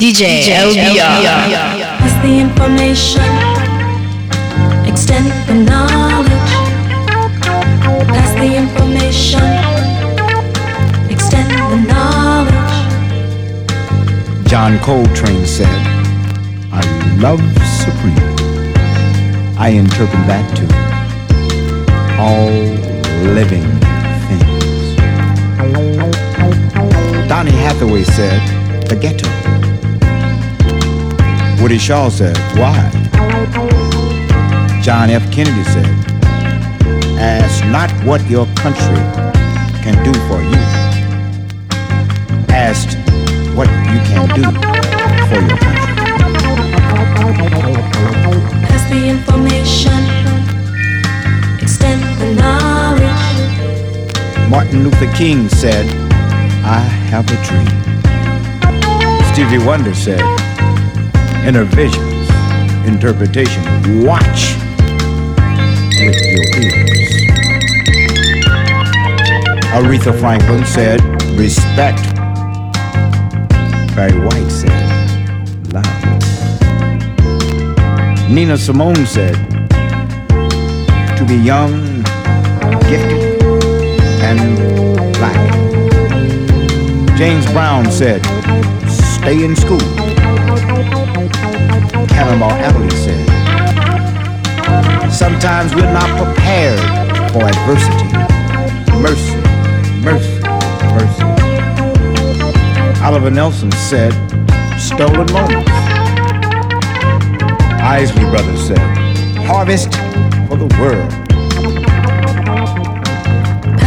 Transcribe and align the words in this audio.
DJ, 0.00 0.42
LBR. 0.44 1.50
As 2.06 2.14
the 2.22 2.38
information 2.38 3.20
extend 4.86 5.26
the 5.48 5.54
knowledge. 5.68 6.52
Pass 8.06 8.32
the 8.34 8.54
information 8.54 9.42
extend 11.10 11.50
the 11.72 11.78
knowledge. 11.92 12.74
John 14.46 14.78
Coltrane 14.78 15.44
said, 15.44 15.66
I 16.70 16.80
love 17.18 17.42
supreme. 17.66 18.36
I 19.58 19.70
interpret 19.70 20.26
that 20.28 20.46
to 20.58 20.64
all 22.22 22.52
living 23.34 23.66
things. 24.28 24.94
Donny 27.28 27.50
Hathaway 27.50 28.04
said, 28.04 28.40
the 28.88 28.94
ghetto. 28.94 29.37
Woody 31.60 31.78
Shaw 31.78 32.08
said, 32.08 32.36
why? 32.56 32.90
John 34.80 35.10
F. 35.10 35.30
Kennedy 35.32 35.64
said, 35.64 35.86
ask 37.18 37.64
not 37.66 37.90
what 38.04 38.24
your 38.30 38.46
country 38.54 39.02
can 39.82 39.96
do 40.04 40.12
for 40.28 40.40
you. 40.42 40.58
Ask 42.48 42.96
what 43.56 43.68
you 43.90 44.00
can 44.06 44.28
do 44.34 44.42
for 45.28 45.40
your 45.40 45.58
country. 45.58 45.88
Pass 48.66 48.90
the 48.90 49.08
information 49.08 50.28
extend 51.60 52.02
the 52.20 52.34
knowledge. 52.40 53.04
Martin 54.48 54.84
Luther 54.84 55.12
King 55.12 55.48
said, 55.48 55.86
I 56.64 56.80
have 57.10 57.26
a 57.26 57.36
dream. 57.44 57.68
Stevie 59.32 59.64
Wonder 59.66 59.94
said, 59.94 60.22
inner 61.46 61.64
visions, 61.64 62.28
interpretation, 62.86 63.62
watch 64.04 64.56
with 66.00 66.20
your 66.32 66.44
ears. 66.62 66.88
Aretha 69.72 70.12
Franklin 70.18 70.64
said, 70.64 71.00
respect. 71.38 72.02
Barry 73.94 74.18
White 74.20 74.50
said, 74.50 75.72
love. 75.72 75.84
Nina 78.30 78.56
Simone 78.56 79.06
said, 79.06 79.34
to 81.16 81.24
be 81.26 81.36
young, 81.36 82.02
gifted, 82.88 83.42
and 84.22 84.56
black. 85.14 85.48
James 87.16 87.46
Brown 87.52 87.90
said, 87.90 88.24
stay 88.88 89.44
in 89.44 89.56
school. 89.56 90.07
Cannonball 92.06 92.52
Adderley 92.52 92.90
said, 92.90 93.26
sometimes 95.10 95.74
we're 95.74 95.92
not 95.92 96.08
prepared 96.22 96.78
for 97.32 97.42
adversity. 97.44 98.08
Mercy, 99.02 99.36
mercy, 100.02 100.40
mercy. 100.94 101.24
Oliver 103.02 103.30
Nelson 103.30 103.72
said, 103.72 104.12
stolen 104.78 105.32
moments. 105.32 105.70
Isley 107.80 108.24
Brothers 108.30 108.66
said, 108.66 108.78
harvest 109.46 109.92
for 110.48 110.56
the 110.56 110.68
world. 110.78 111.12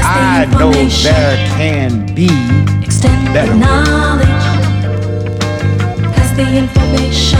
I 0.03 0.45
know 0.59 0.71
there 0.71 1.37
can 1.55 2.05
be 2.13 2.27
better. 3.33 3.55
knowledge. 3.55 4.27
Pass 6.13 6.35
the 6.35 6.57
information 6.57 7.30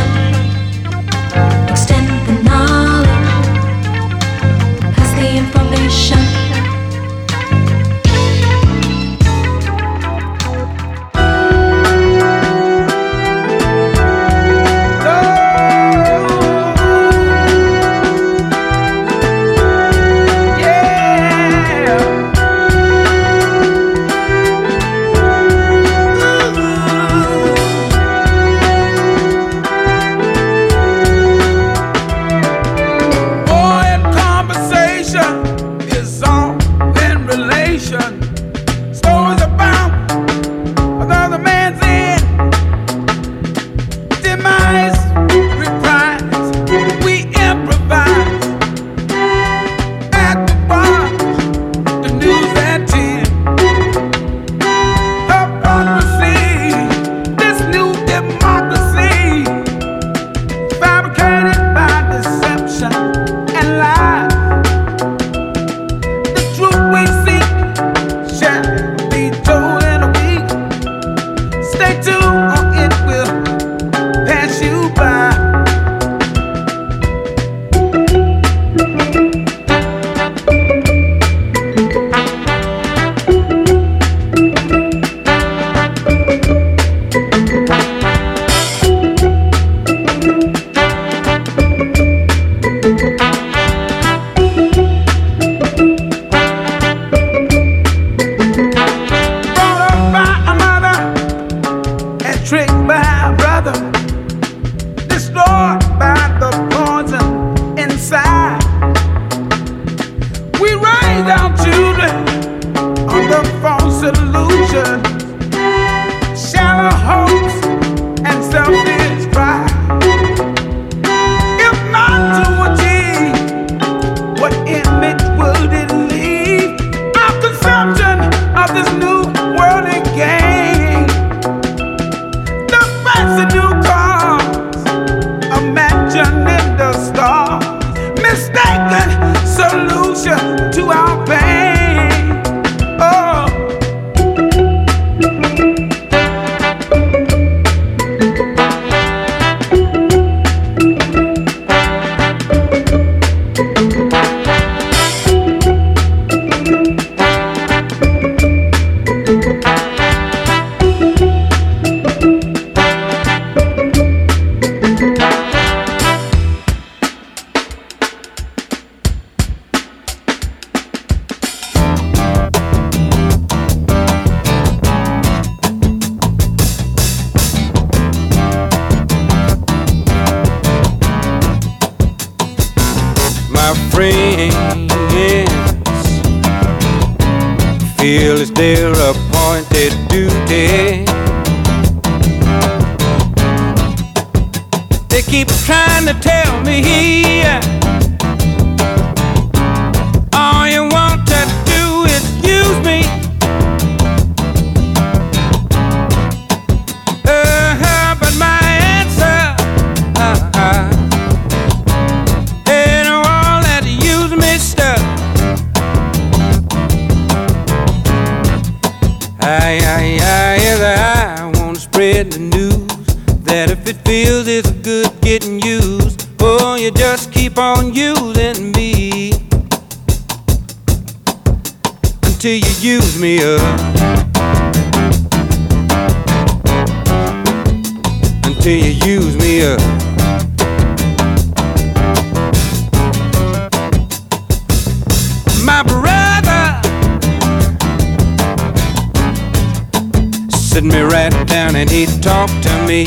sit 250.72 250.86
me 250.86 251.02
right 251.02 251.34
down 251.48 251.76
and 251.76 251.90
he 251.90 252.06
talked 252.22 252.64
to 252.64 252.74
me. 252.88 253.04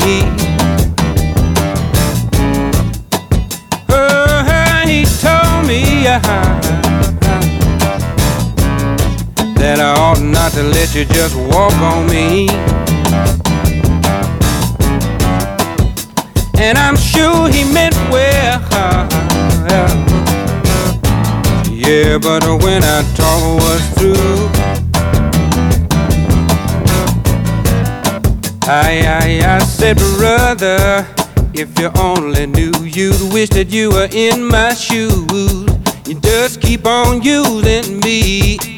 Oh, 3.89 4.83
he 4.85 5.03
told 5.19 5.65
me 5.65 6.05
uh, 6.05 6.19
that 9.55 9.79
I 9.79 9.95
ought 9.97 10.21
not 10.21 10.51
to 10.51 10.61
let 10.61 10.93
you 10.93 11.05
just 11.05 11.35
walk 11.35 11.73
on 11.81 12.05
me. 12.05 12.49
And 16.59 16.77
I'm 16.77 16.95
sure 16.95 17.49
he 17.49 17.63
meant 17.73 17.95
well. 18.11 18.61
Yeah, 21.71 22.19
but 22.19 22.43
when 22.61 22.83
I 22.83 23.01
talk 23.15 23.41
was 23.59 23.81
through. 23.97 24.74
I, 28.67 29.05
I, 29.43 29.55
I 29.55 29.59
said, 29.59 29.97
brother, 29.97 31.07
if 31.53 31.79
you 31.79 31.91
only 31.99 32.47
knew, 32.47 32.73
you'd 32.83 33.31
wish 33.31 33.49
that 33.49 33.67
you 33.69 33.91
were 33.91 34.09
in 34.11 34.43
my 34.43 34.73
shoes. 34.73 35.29
You 36.07 36.19
just 36.19 36.61
keep 36.61 36.87
on 36.87 37.21
using 37.21 37.99
me. 37.99 38.74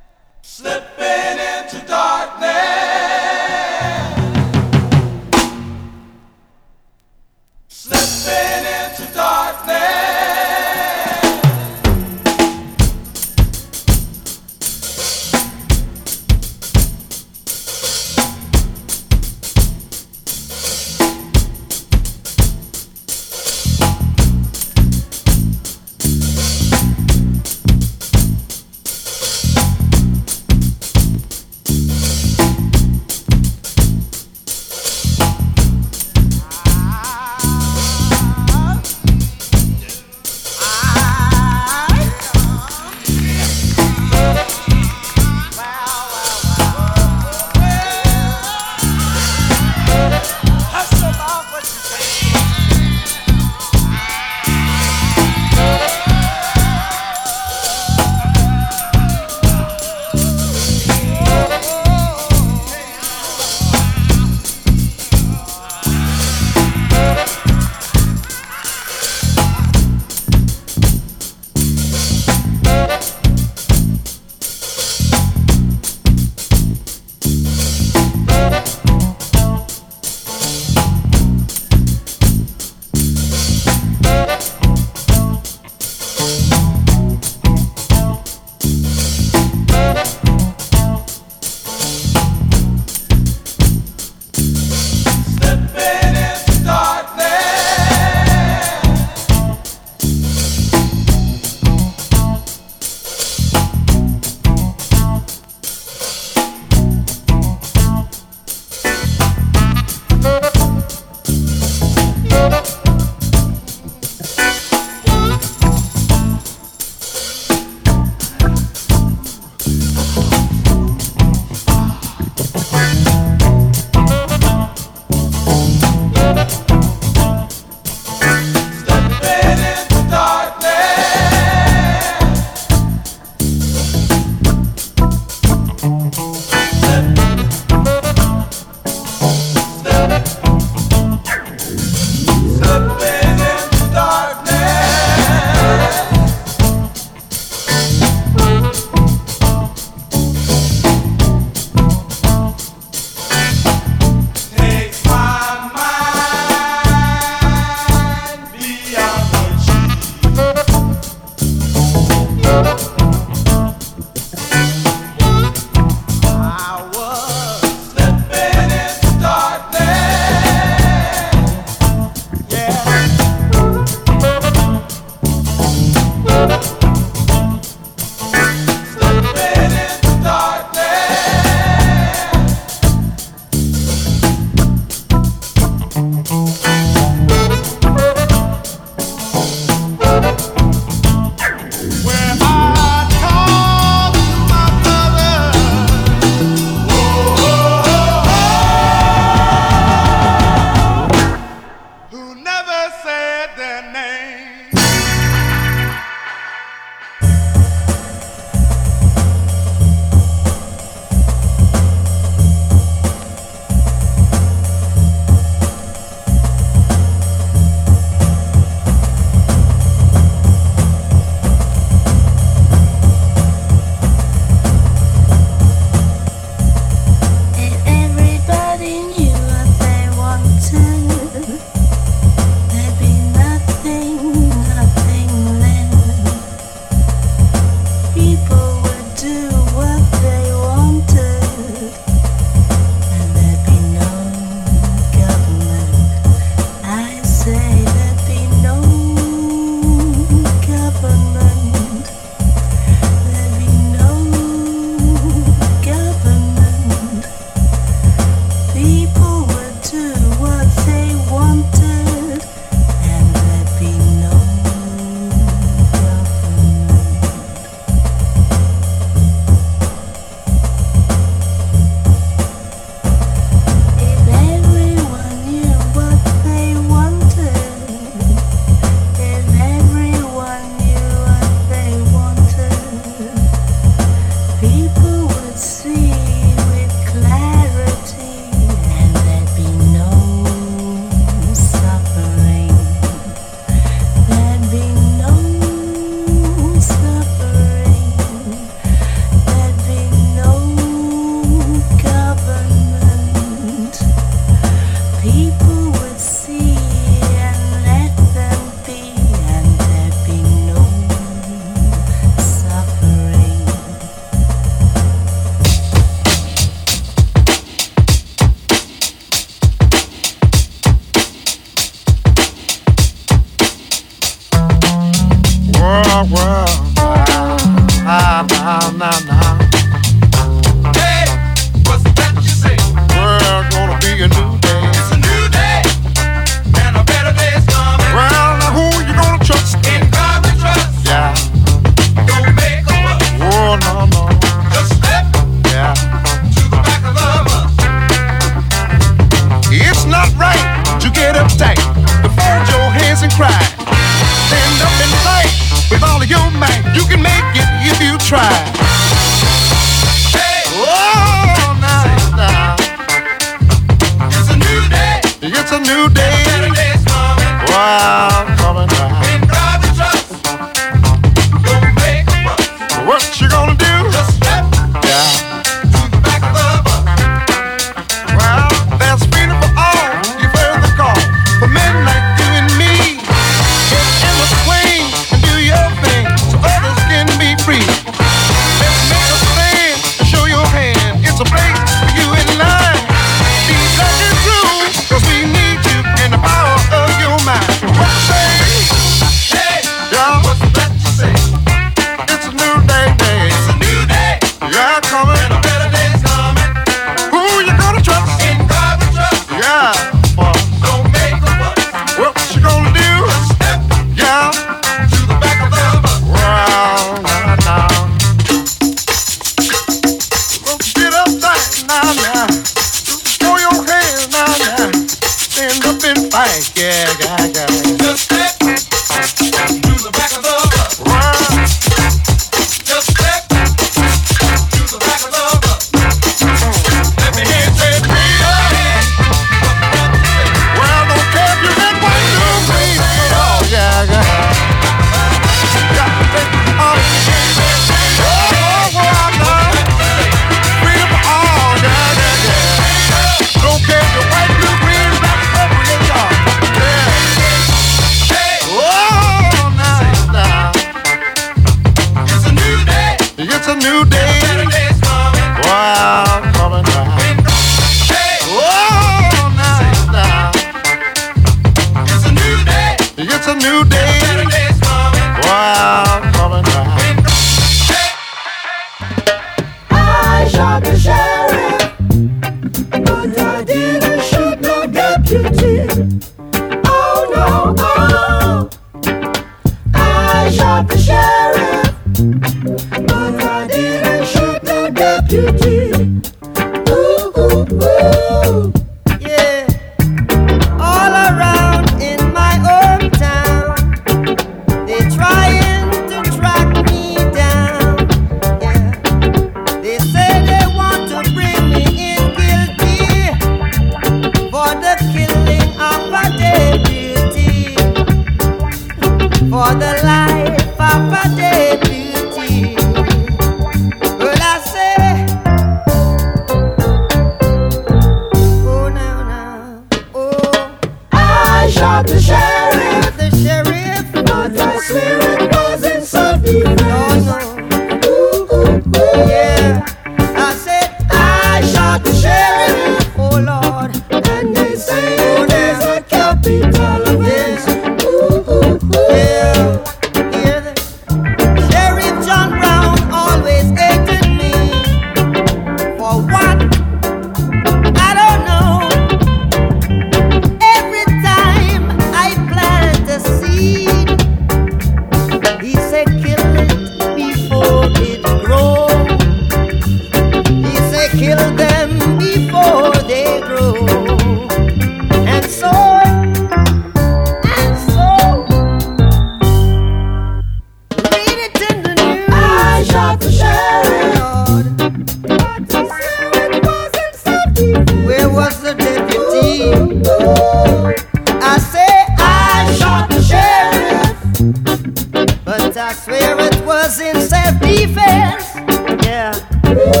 Yeah. 599.71 599.91
Freedom 599.91 600.00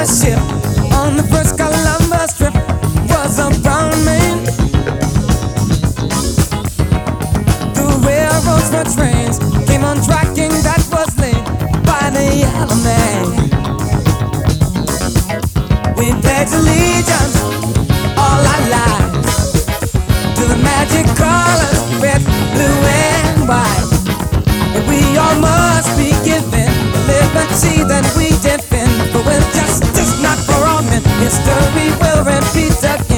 on 0.00 1.14
the 1.14 1.22
first 1.24 1.58
Columbus 1.58 2.32
trip 2.38 2.54
was 3.10 3.38
a 3.38 3.50
brown 3.60 3.92
man. 4.02 4.42
The 7.74 7.84
railroads 8.00 8.70
trains 8.96 9.38
came 9.68 9.84
on 9.84 10.02
tracking 10.02 10.56
that 10.64 10.80
was 10.90 11.12
laid 11.20 11.44
by 11.84 12.08
the 12.16 12.24
yellow 12.32 12.80
man. 12.80 13.24
We 15.98 16.16
allegiance 16.56 17.36
all 18.16 18.40
our 18.40 18.64
lives 18.72 19.92
to 20.40 20.48
the 20.48 20.56
magic 20.64 21.04
colors 21.12 21.76
red, 22.00 22.24
blue, 22.56 22.80
and 23.04 23.46
white. 23.46 23.84
We 24.88 25.18
all 25.18 25.36
must 25.40 25.92
be 25.98 26.08
given 26.24 26.72
the 26.88 27.00
liberty 27.06 27.84
that 27.84 28.16
we. 28.16 28.29
Pizza. 32.52 33.09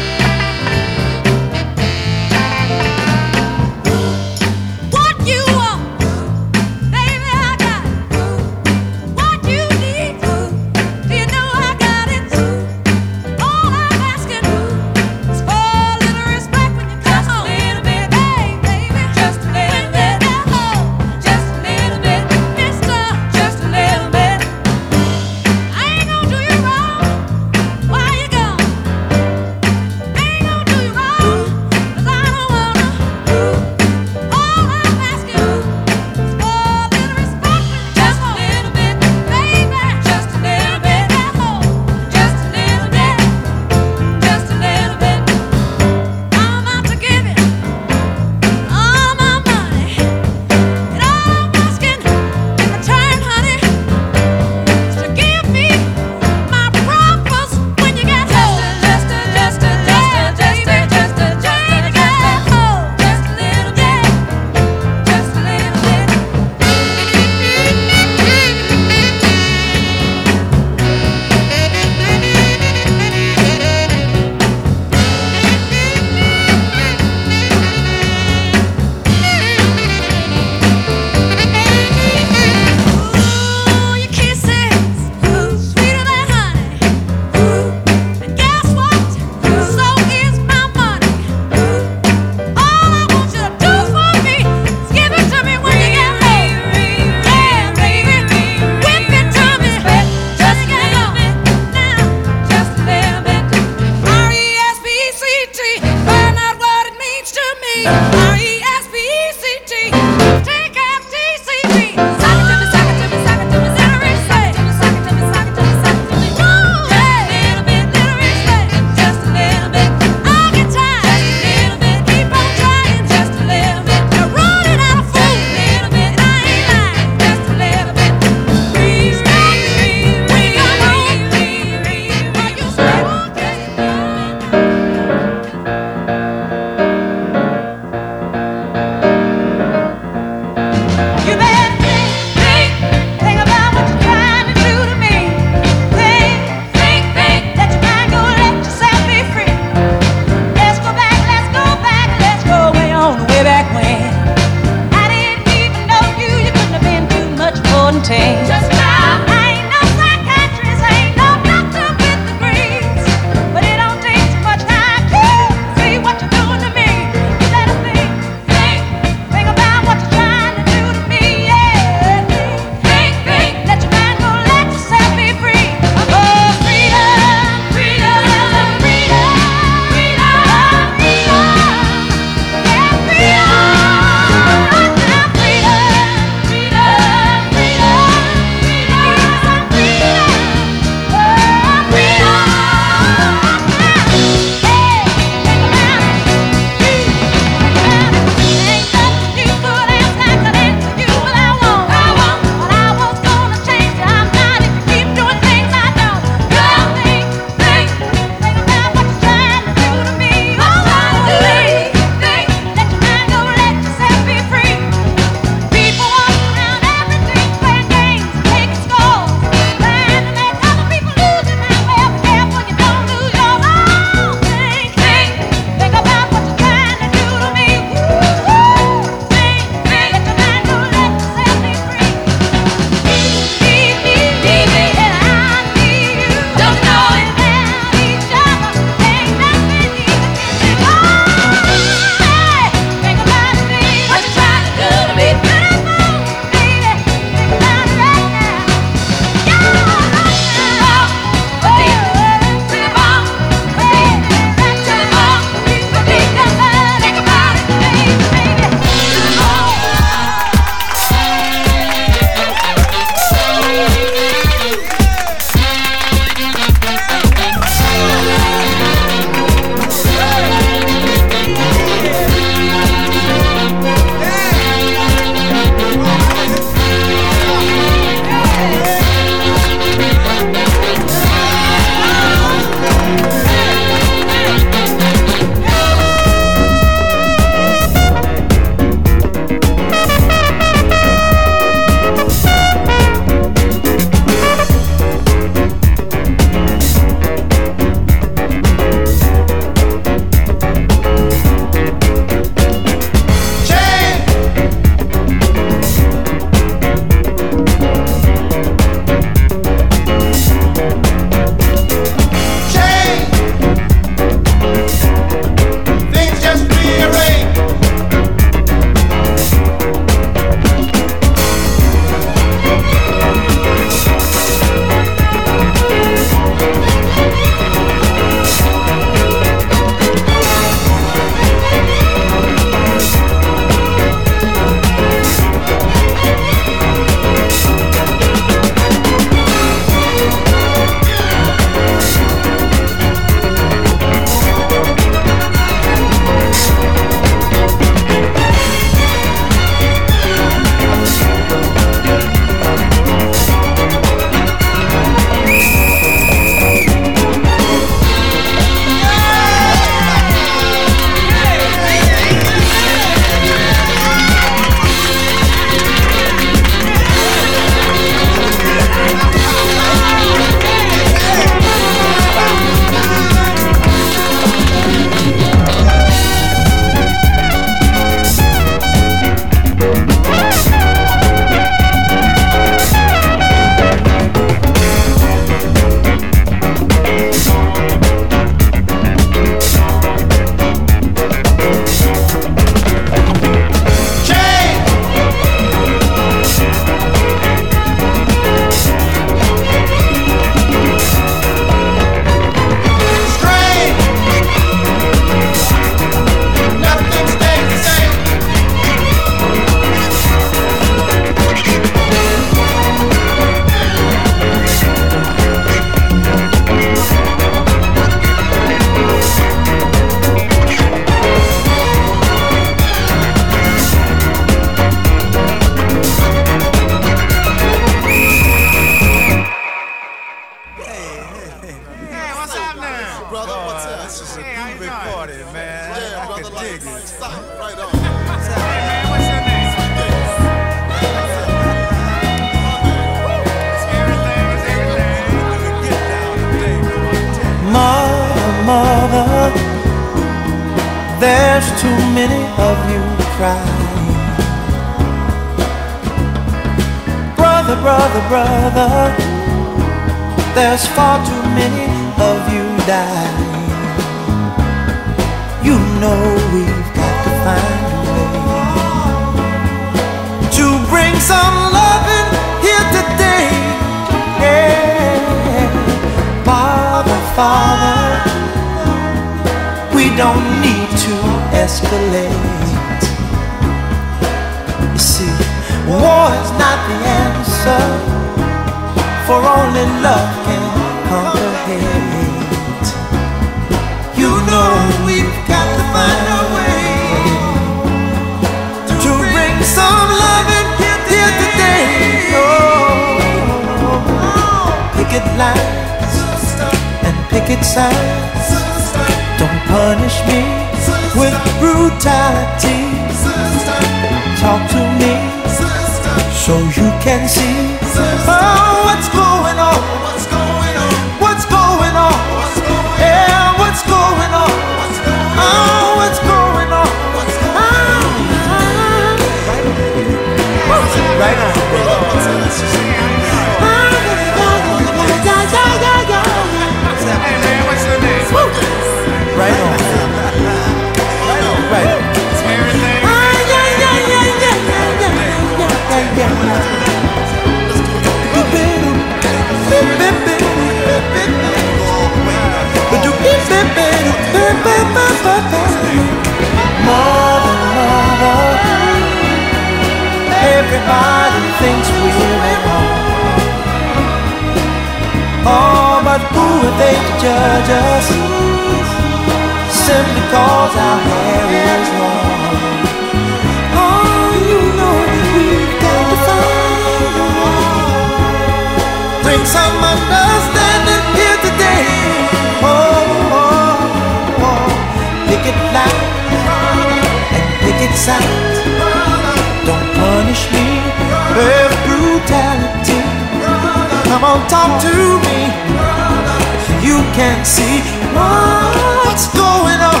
can 597.30 597.44
see 597.44 597.78
what's 598.18 599.26
going 599.34 599.80
on. 599.92 600.00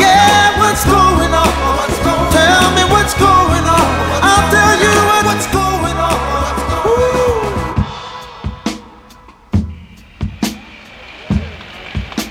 Yeah, 0.00 0.58
what's 0.58 0.84
going 0.84 1.32
on? 1.44 1.52
Tell 2.32 2.70
me 2.72 2.84
what's 2.88 3.12
going 3.14 3.66
on. 3.76 3.88
I'll 4.24 4.48
tell 4.50 4.74
you 4.84 4.94
what's 5.28 5.46
going 5.52 5.98
on. 6.08 6.18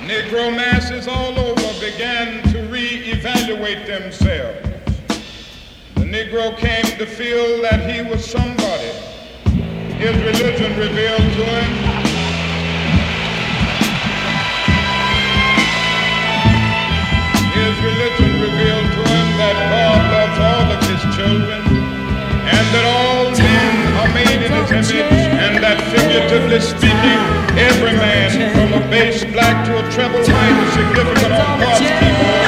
Negro 0.10 0.56
masses 0.56 1.08
all 1.08 1.38
over 1.38 1.80
began 1.80 2.42
to 2.52 2.64
re-evaluate 2.72 3.86
themselves. 3.86 4.68
The 5.94 6.06
Negro 6.06 6.58
came 6.58 6.86
to 6.98 7.06
feel 7.06 7.62
that 7.62 7.88
he 7.88 8.02
was 8.02 8.26
somebody. 8.26 8.94
His 10.02 10.16
religion 10.18 10.76
revealed 10.80 11.34
to 11.38 11.46
him 11.46 11.97
that 19.48 19.70
God 19.72 20.02
loves 20.12 20.38
all 20.40 20.68
of 20.76 20.80
his 20.90 21.02
children, 21.16 21.62
and 22.48 22.66
that 22.74 22.86
all 22.86 23.32
men 23.32 23.76
are 24.02 24.12
made 24.14 24.42
in 24.44 24.52
his 24.52 24.70
image, 24.72 25.28
and 25.40 25.64
that 25.64 25.80
figuratively 25.92 26.60
speaking, 26.60 27.20
every 27.58 27.94
man 27.96 28.30
from 28.54 28.74
a 28.74 28.82
bass 28.90 29.24
black 29.32 29.66
to 29.68 29.72
a 29.78 29.84
treble 29.92 30.20
white 30.20 30.58
is 30.64 30.74
significant 30.74 31.34
on 31.34 31.60
God's 31.60 31.80
keyboard. 32.00 32.48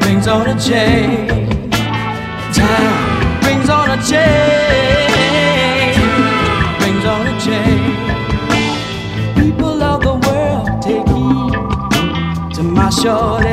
Brings 0.00 0.26
on 0.28 0.48
a 0.48 0.60
change. 0.60 1.43
show 13.04 13.43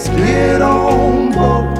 just 0.00 0.16
get 0.16 0.62
on 0.62 1.30
board. 1.30 1.78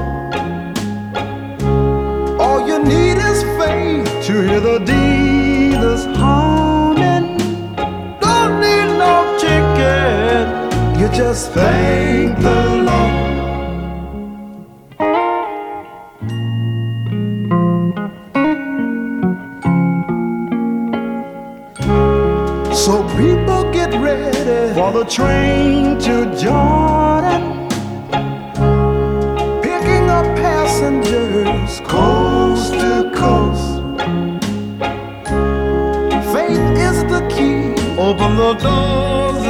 All 2.39 2.69
you 2.69 2.79
need 2.85 3.17
is 3.17 3.43
faith 3.59 4.27
to 4.27 4.33
hear 4.43 4.61
the 4.61 4.79
dealers 4.81 6.05
humming. 6.19 7.39
Don't 8.21 8.61
need 8.61 8.91
no 9.05 9.15
ticket, 9.41 10.47
you 11.01 11.09
just 11.17 11.53
thank 11.53 12.39
the 12.41 12.61
Lord. 12.89 13.17
So 22.77 23.03
people 23.17 23.73
get 23.73 23.95
ready 23.95 24.75
for 24.75 24.93
the 24.93 25.05
train 25.09 25.99
to 26.01 26.15
Jordan. 26.39 26.90
open 38.11 38.37
the 38.37 38.55
doors 38.55 39.50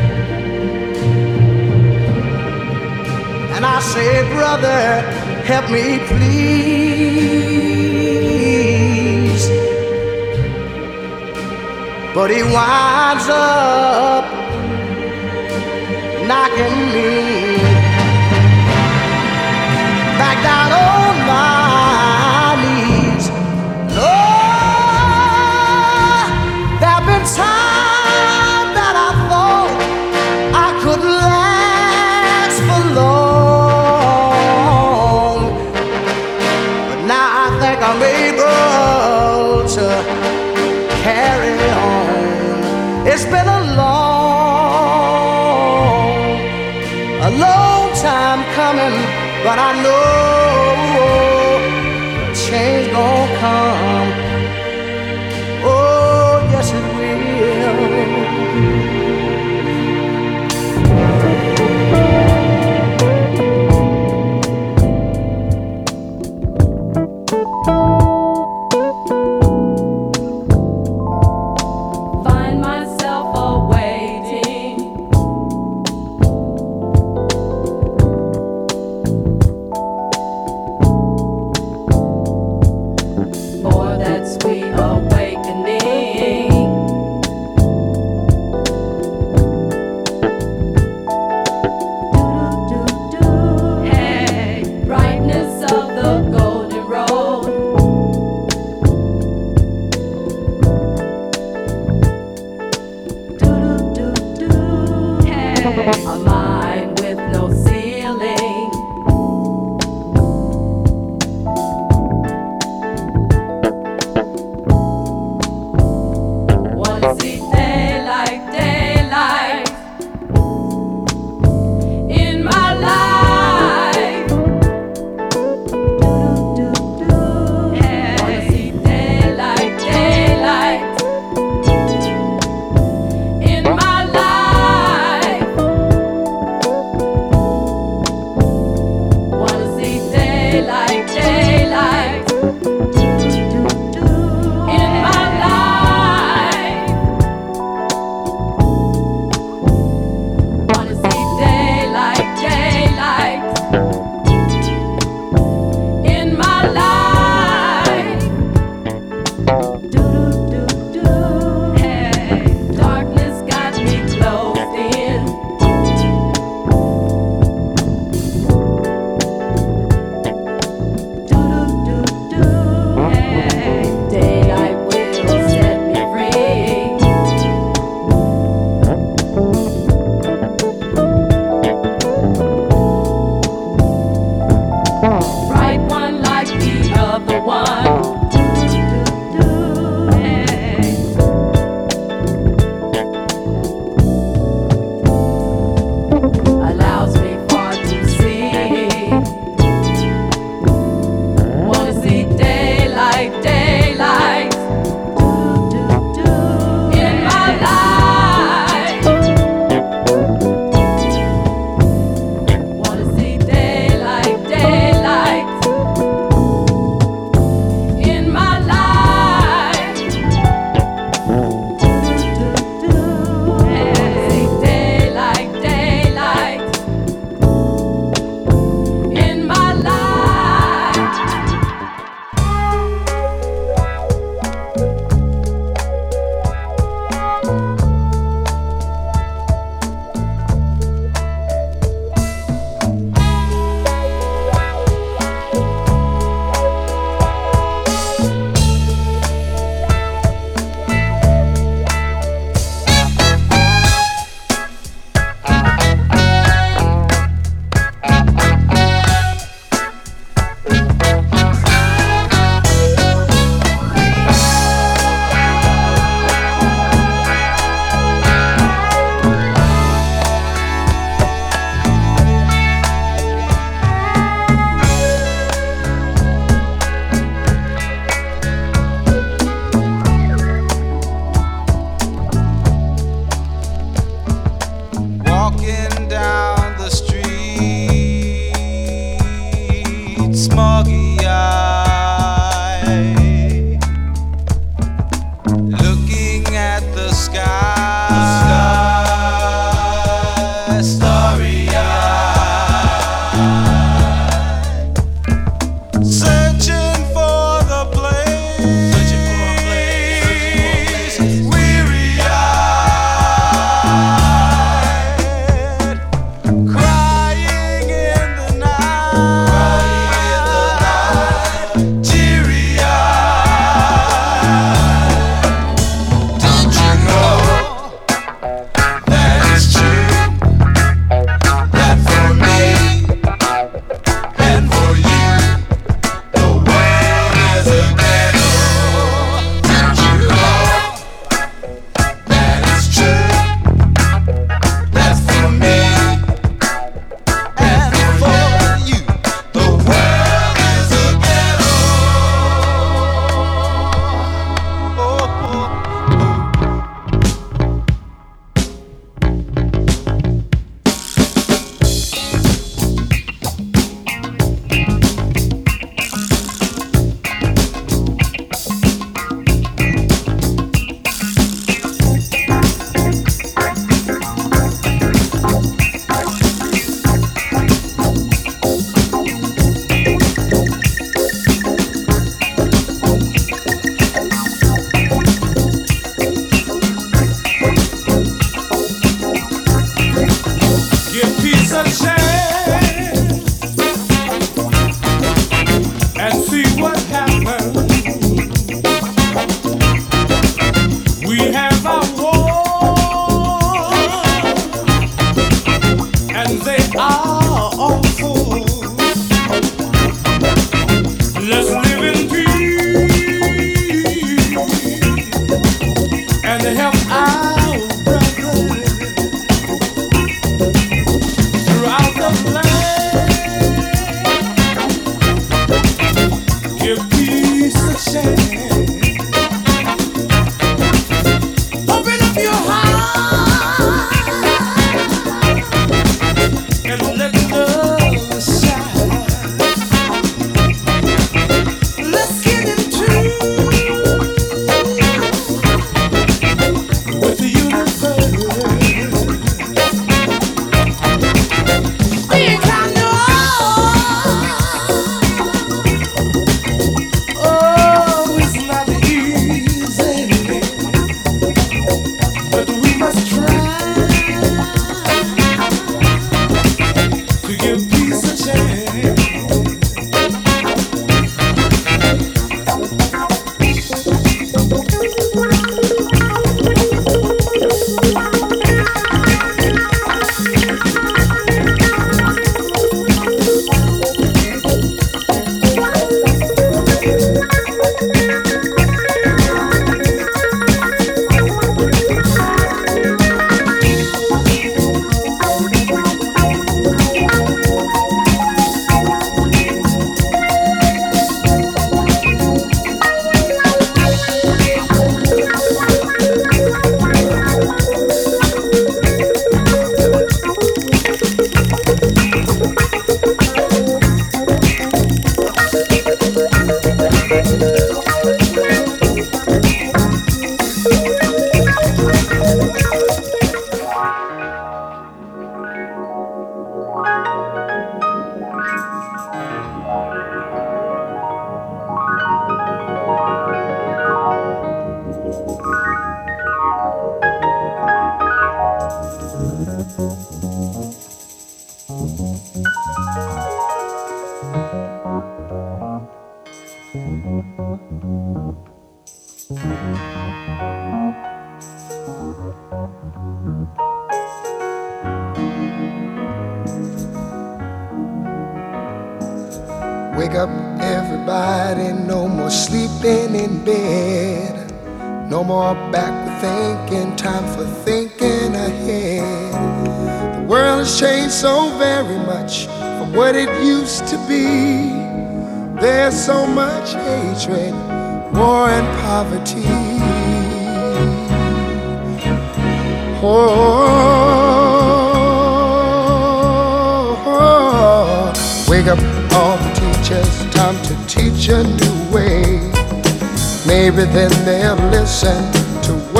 say, 3.81 4.23
brother, 4.33 5.01
help 5.43 5.69
me 5.69 5.99
please. 6.07 7.01
But 12.13 12.29
he 12.29 12.43
winds 12.43 13.27
up 13.29 14.25
knocking 16.27 16.77
me 16.93 17.57
back 20.19 20.37
down 20.43 20.71
on 20.71 21.15
my 21.31 22.55
knees. 22.61 23.25
No, 23.95 24.13
there've 26.79 27.05
been 27.05 27.25
times. 27.35 27.60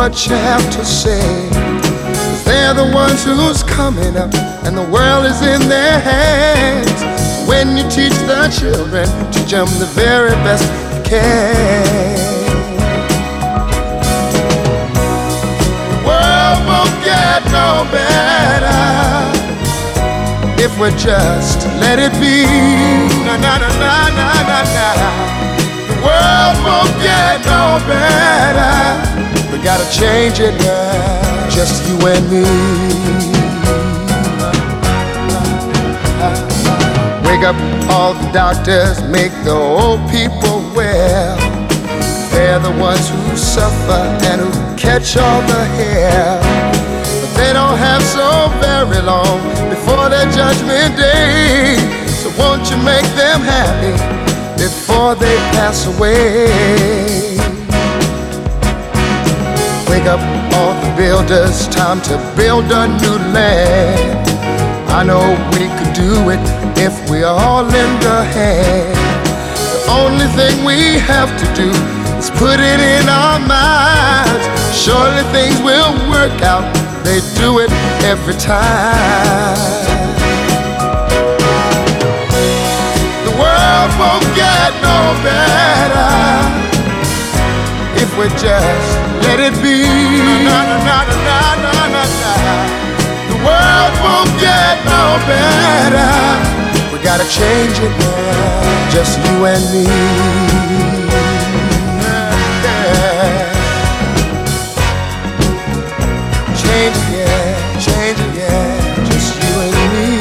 What 0.01 0.25
you 0.25 0.33
have 0.33 0.67
to 0.73 0.83
say. 0.83 1.21
they 2.43 2.45
they're 2.45 2.73
the 2.73 2.91
ones 2.91 3.23
who's 3.23 3.61
coming 3.61 4.17
up, 4.17 4.33
and 4.65 4.75
the 4.75 4.87
world 4.89 5.25
is 5.27 5.39
in 5.43 5.69
their 5.69 5.99
hands. 5.99 6.99
When 7.47 7.77
you 7.77 7.83
teach 7.83 8.17
the 8.25 8.49
children, 8.49 9.05
teach 9.31 9.51
them 9.51 9.67
the 9.77 9.85
very 9.93 10.33
best 10.41 10.65
you 10.95 11.03
can. 11.03 12.17
The 15.91 15.99
world 16.09 16.59
won't 16.65 16.97
get 17.05 17.45
no 17.53 17.85
better 17.93 18.81
if 20.65 20.71
we 20.81 20.89
just 20.97 21.59
let 21.77 21.99
it 21.99 22.13
be. 22.17 22.49
Na 23.27 23.37
na 23.37 23.53
na 23.59 23.69
na 24.17 24.29
na 24.49 24.59
na. 24.75 24.87
The 25.89 25.97
world 26.05 26.57
won't 26.65 26.93
get 27.05 27.37
no 27.45 27.77
better. 27.85 29.40
We 29.51 29.57
gotta 29.61 29.83
change 29.91 30.39
it 30.39 30.55
now, 30.61 31.49
just 31.49 31.87
you 31.87 31.97
and 32.07 32.25
me. 32.31 32.43
Wake 37.27 37.43
up 37.43 37.55
all 37.91 38.13
the 38.13 38.31
doctors, 38.31 39.03
make 39.09 39.33
the 39.43 39.51
old 39.51 39.99
people 40.09 40.63
well. 40.73 41.37
They're 42.31 42.59
the 42.59 42.71
ones 42.79 43.09
who 43.09 43.35
suffer 43.35 44.01
and 44.29 44.39
who 44.39 44.51
catch 44.77 45.17
all 45.17 45.41
the 45.41 45.65
hair. 45.75 46.39
But 47.21 47.35
they 47.35 47.51
don't 47.51 47.77
have 47.77 48.01
so 48.03 48.47
very 48.61 49.01
long 49.01 49.41
before 49.69 50.07
their 50.09 50.31
judgment 50.31 50.95
day. 50.95 51.75
So 52.07 52.29
won't 52.39 52.69
you 52.71 52.77
make 52.77 53.05
them 53.19 53.41
happy 53.41 53.93
before 54.57 55.15
they 55.15 55.35
pass 55.51 55.85
away? 55.87 57.40
Wake 59.91 60.07
up 60.07 60.21
all 60.55 60.73
the 60.79 60.95
builders, 60.95 61.67
time 61.67 61.99
to 62.03 62.15
build 62.37 62.63
a 62.71 62.87
new 62.87 63.17
land. 63.35 64.25
I 64.87 65.03
know 65.03 65.19
we 65.51 65.67
could 65.67 65.93
do 65.93 66.29
it 66.31 66.39
if 66.79 66.93
we 67.09 67.23
all 67.23 67.63
lend 67.63 68.03
a 68.05 68.23
hand. 68.23 68.95
The 69.75 69.91
only 69.91 70.27
thing 70.37 70.63
we 70.63 70.97
have 71.11 71.27
to 71.41 71.45
do 71.59 71.69
is 72.17 72.31
put 72.39 72.61
it 72.61 72.79
in 72.79 73.09
our 73.09 73.39
minds. 73.43 74.45
Surely 74.71 75.23
things 75.35 75.59
will 75.59 75.91
work 76.07 76.41
out. 76.41 76.63
They 77.03 77.19
do 77.35 77.59
it 77.59 77.71
every 78.07 78.35
time. 78.35 79.59
The 83.27 83.33
world 83.35 83.91
won't 83.99 84.29
get 84.39 84.71
no 84.87 84.99
better 85.27 86.11
if 88.01 88.09
we 88.17 88.29
just 88.39 89.00
let 89.23 89.39
it 89.39 89.55
be. 89.61 89.77
Na, 90.45 90.59
na, 90.65 90.77
na. 90.85 91.01
The 93.29 93.37
world 93.45 93.93
won't 94.03 94.31
get 94.39 94.75
no 94.85 95.03
better. 95.29 96.11
We 96.91 96.97
gotta 97.03 97.27
change 97.29 97.79
it 97.79 97.93
now, 97.99 98.89
just 98.91 99.17
you 99.25 99.45
and 99.45 99.63
me. 99.71 99.85
Yeah. 102.65 103.51
Change 106.61 106.95
it, 107.01 107.07
yeah, 107.17 107.79
change 107.79 108.19
it, 108.19 108.31
yeah, 108.35 109.05
just 109.09 109.29
you 109.41 109.53
and 109.65 109.73
me. 109.93 110.11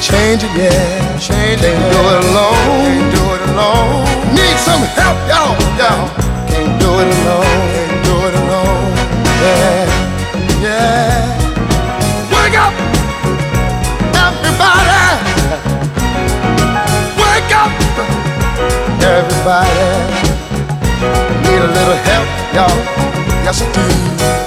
Change 0.00 0.42
it, 0.44 0.54
yeah, 0.56 1.18
change 1.18 1.62
it. 1.62 1.76
Can't 1.76 1.92
do 1.92 2.00
it 2.12 2.24
alone, 2.30 2.56
can't 2.76 3.08
do 3.14 3.22
it 3.34 3.42
alone. 3.50 4.04
Need 4.34 4.56
some 4.58 4.84
help, 4.98 5.18
y'all, 5.28 5.56
y'all. 5.78 6.21
Do 6.92 6.98
it 6.98 7.08
alone, 7.08 7.64
can't 7.72 8.04
do 8.04 8.14
it 8.28 8.34
alone. 8.42 8.92
Yeah, 9.40 9.88
yeah. 10.60 11.24
Wake 12.28 12.56
up, 12.60 12.74
everybody. 14.12 15.00
Wake 17.16 17.52
up, 17.56 17.72
everybody. 19.00 19.88
Need 21.48 21.62
a 21.64 21.72
little 21.72 21.96
help, 22.04 22.28
y'all. 22.52 22.76
Yes, 23.40 23.62
I 23.62 23.72
do. 23.72 23.88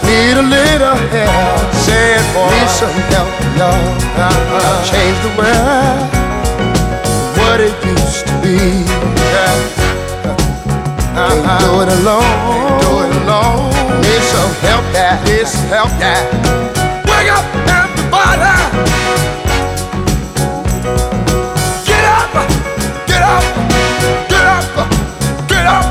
Need 0.05 0.37
a 0.37 0.45
little 0.45 0.97
help. 1.17 1.73
Say 1.73 2.13
it, 2.13 2.25
boy. 2.29 2.53
Need 2.53 2.69
some 2.69 2.93
help, 3.09 3.33
y'all. 3.57 3.73
Uh-huh. 4.21 4.85
Change 4.85 5.17
the 5.25 5.31
world. 5.33 5.97
What 7.39 7.59
it 7.59 7.73
used 7.83 8.27
to 8.27 8.33
be. 8.43 8.85
Yeah. 9.33 9.84
Can't 11.15 11.61
do 11.61 11.79
it 11.79 11.87
alone. 11.99 12.27
Do 12.83 12.91
it 12.99 13.15
alone. 13.23 13.71
Need 14.03 14.23
some 14.33 14.53
help, 14.67 14.83
yeah. 14.91 15.23
Need 15.23 15.47
some 15.47 15.67
help, 15.71 15.91
yeah. 15.97 16.19
Wake 17.07 17.31
up, 17.31 17.45
everybody. 17.71 18.51
Get 21.87 22.03
up, 22.03 22.35
get 23.07 23.23
up, 23.23 23.43
get 24.27 24.43
up, 24.43 24.65
get 25.47 25.65
up. 25.65 25.85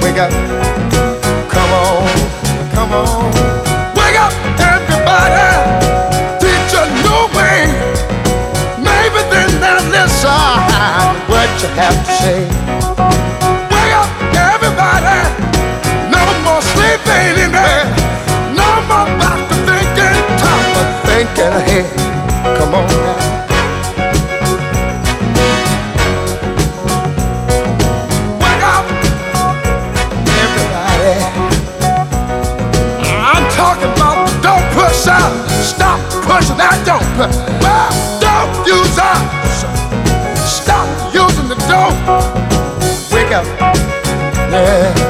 Wake 0.00 0.16
up. 0.16 0.32
Come 1.52 1.72
on, 1.76 2.08
come 2.72 2.92
on. 2.92 3.28
Wake 4.00 4.16
up, 4.16 4.32
everybody. 4.64 5.52
Teach 6.40 6.72
a 6.80 6.84
new 7.04 7.28
way. 7.36 7.68
Maybe 8.80 9.20
then 9.28 9.50
they'll 9.60 9.84
listen 9.92 10.72
what 11.28 11.50
you 11.60 11.68
have 11.76 11.98
to 12.06 12.12
say. 12.12 12.81
Thinking 21.52 21.84
ahead. 21.84 22.58
Come 22.58 22.74
on 22.74 22.86
now. 22.86 23.16
Wake 28.40 28.62
up, 28.62 28.84
everybody. 30.28 31.14
I'm 33.04 33.44
talking 33.52 33.92
about 33.92 34.26
don't 34.42 34.64
push 34.72 35.06
out. 35.06 35.32
Stop 35.62 36.00
pushing 36.24 36.56
that 36.56 36.82
don't. 36.86 37.04
Well, 37.60 37.90
don't 38.20 38.66
use 38.66 38.98
us. 38.98 39.64
Stop 40.48 40.88
using 41.14 41.48
the 41.48 41.56
dope. 41.68 41.96
Wake 43.12 43.32
up. 43.32 43.46
Yeah. 44.52 45.01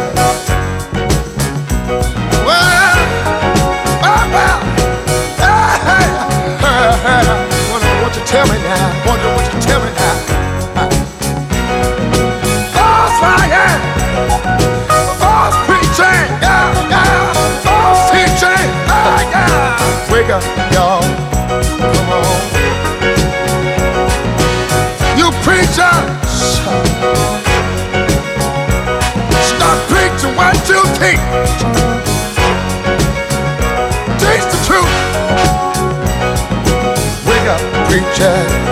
Up, 20.32 20.42
y'all. 20.72 21.02
Come 21.78 22.10
on. 22.10 22.40
You 25.18 25.30
preachers. 25.44 25.76
Stop 29.50 29.78
preaching 29.90 30.34
what 30.34 30.56
you 30.70 30.80
teach. 30.96 31.60
Teach 34.22 34.46
the 34.52 34.58
truth. 34.64 34.96
Wake 37.26 37.48
up, 37.48 37.60
preachers. 37.88 38.71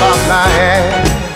Stop 0.00 0.28
lying. 0.30 0.80
Oh 0.96 1.29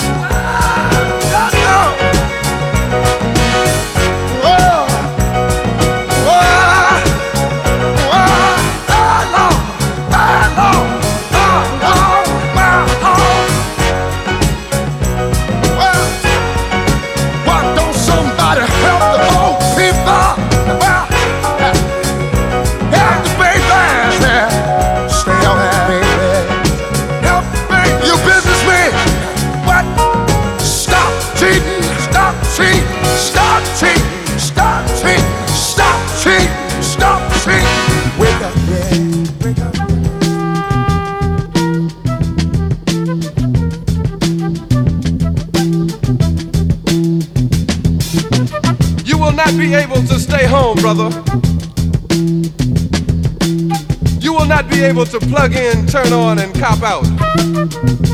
cheating, 32.57 32.87
stop 33.17 33.65
cheating, 33.79 34.39
stop 34.39 34.87
cheating, 35.01 35.25
stop 35.49 35.99
cheating, 36.23 36.83
stop 36.83 37.21
cheating. 37.43 37.67
Wake 38.17 38.41
up, 38.43 38.55
yeah. 38.69 38.95
You 49.05 49.19
will 49.19 49.33
not 49.33 49.57
be 49.59 49.75
able 49.75 50.03
to 50.07 50.21
stay 50.21 50.47
home, 50.47 50.77
brother. 50.77 51.11
You 54.21 54.33
will 54.33 54.47
not 54.47 54.71
be 54.71 54.85
able 54.85 55.07
to 55.07 55.19
plug 55.19 55.57
in, 55.57 55.87
turn 55.89 56.13
on, 56.13 56.39
and 56.39 56.55
cop 56.55 56.83
out. 56.85 58.14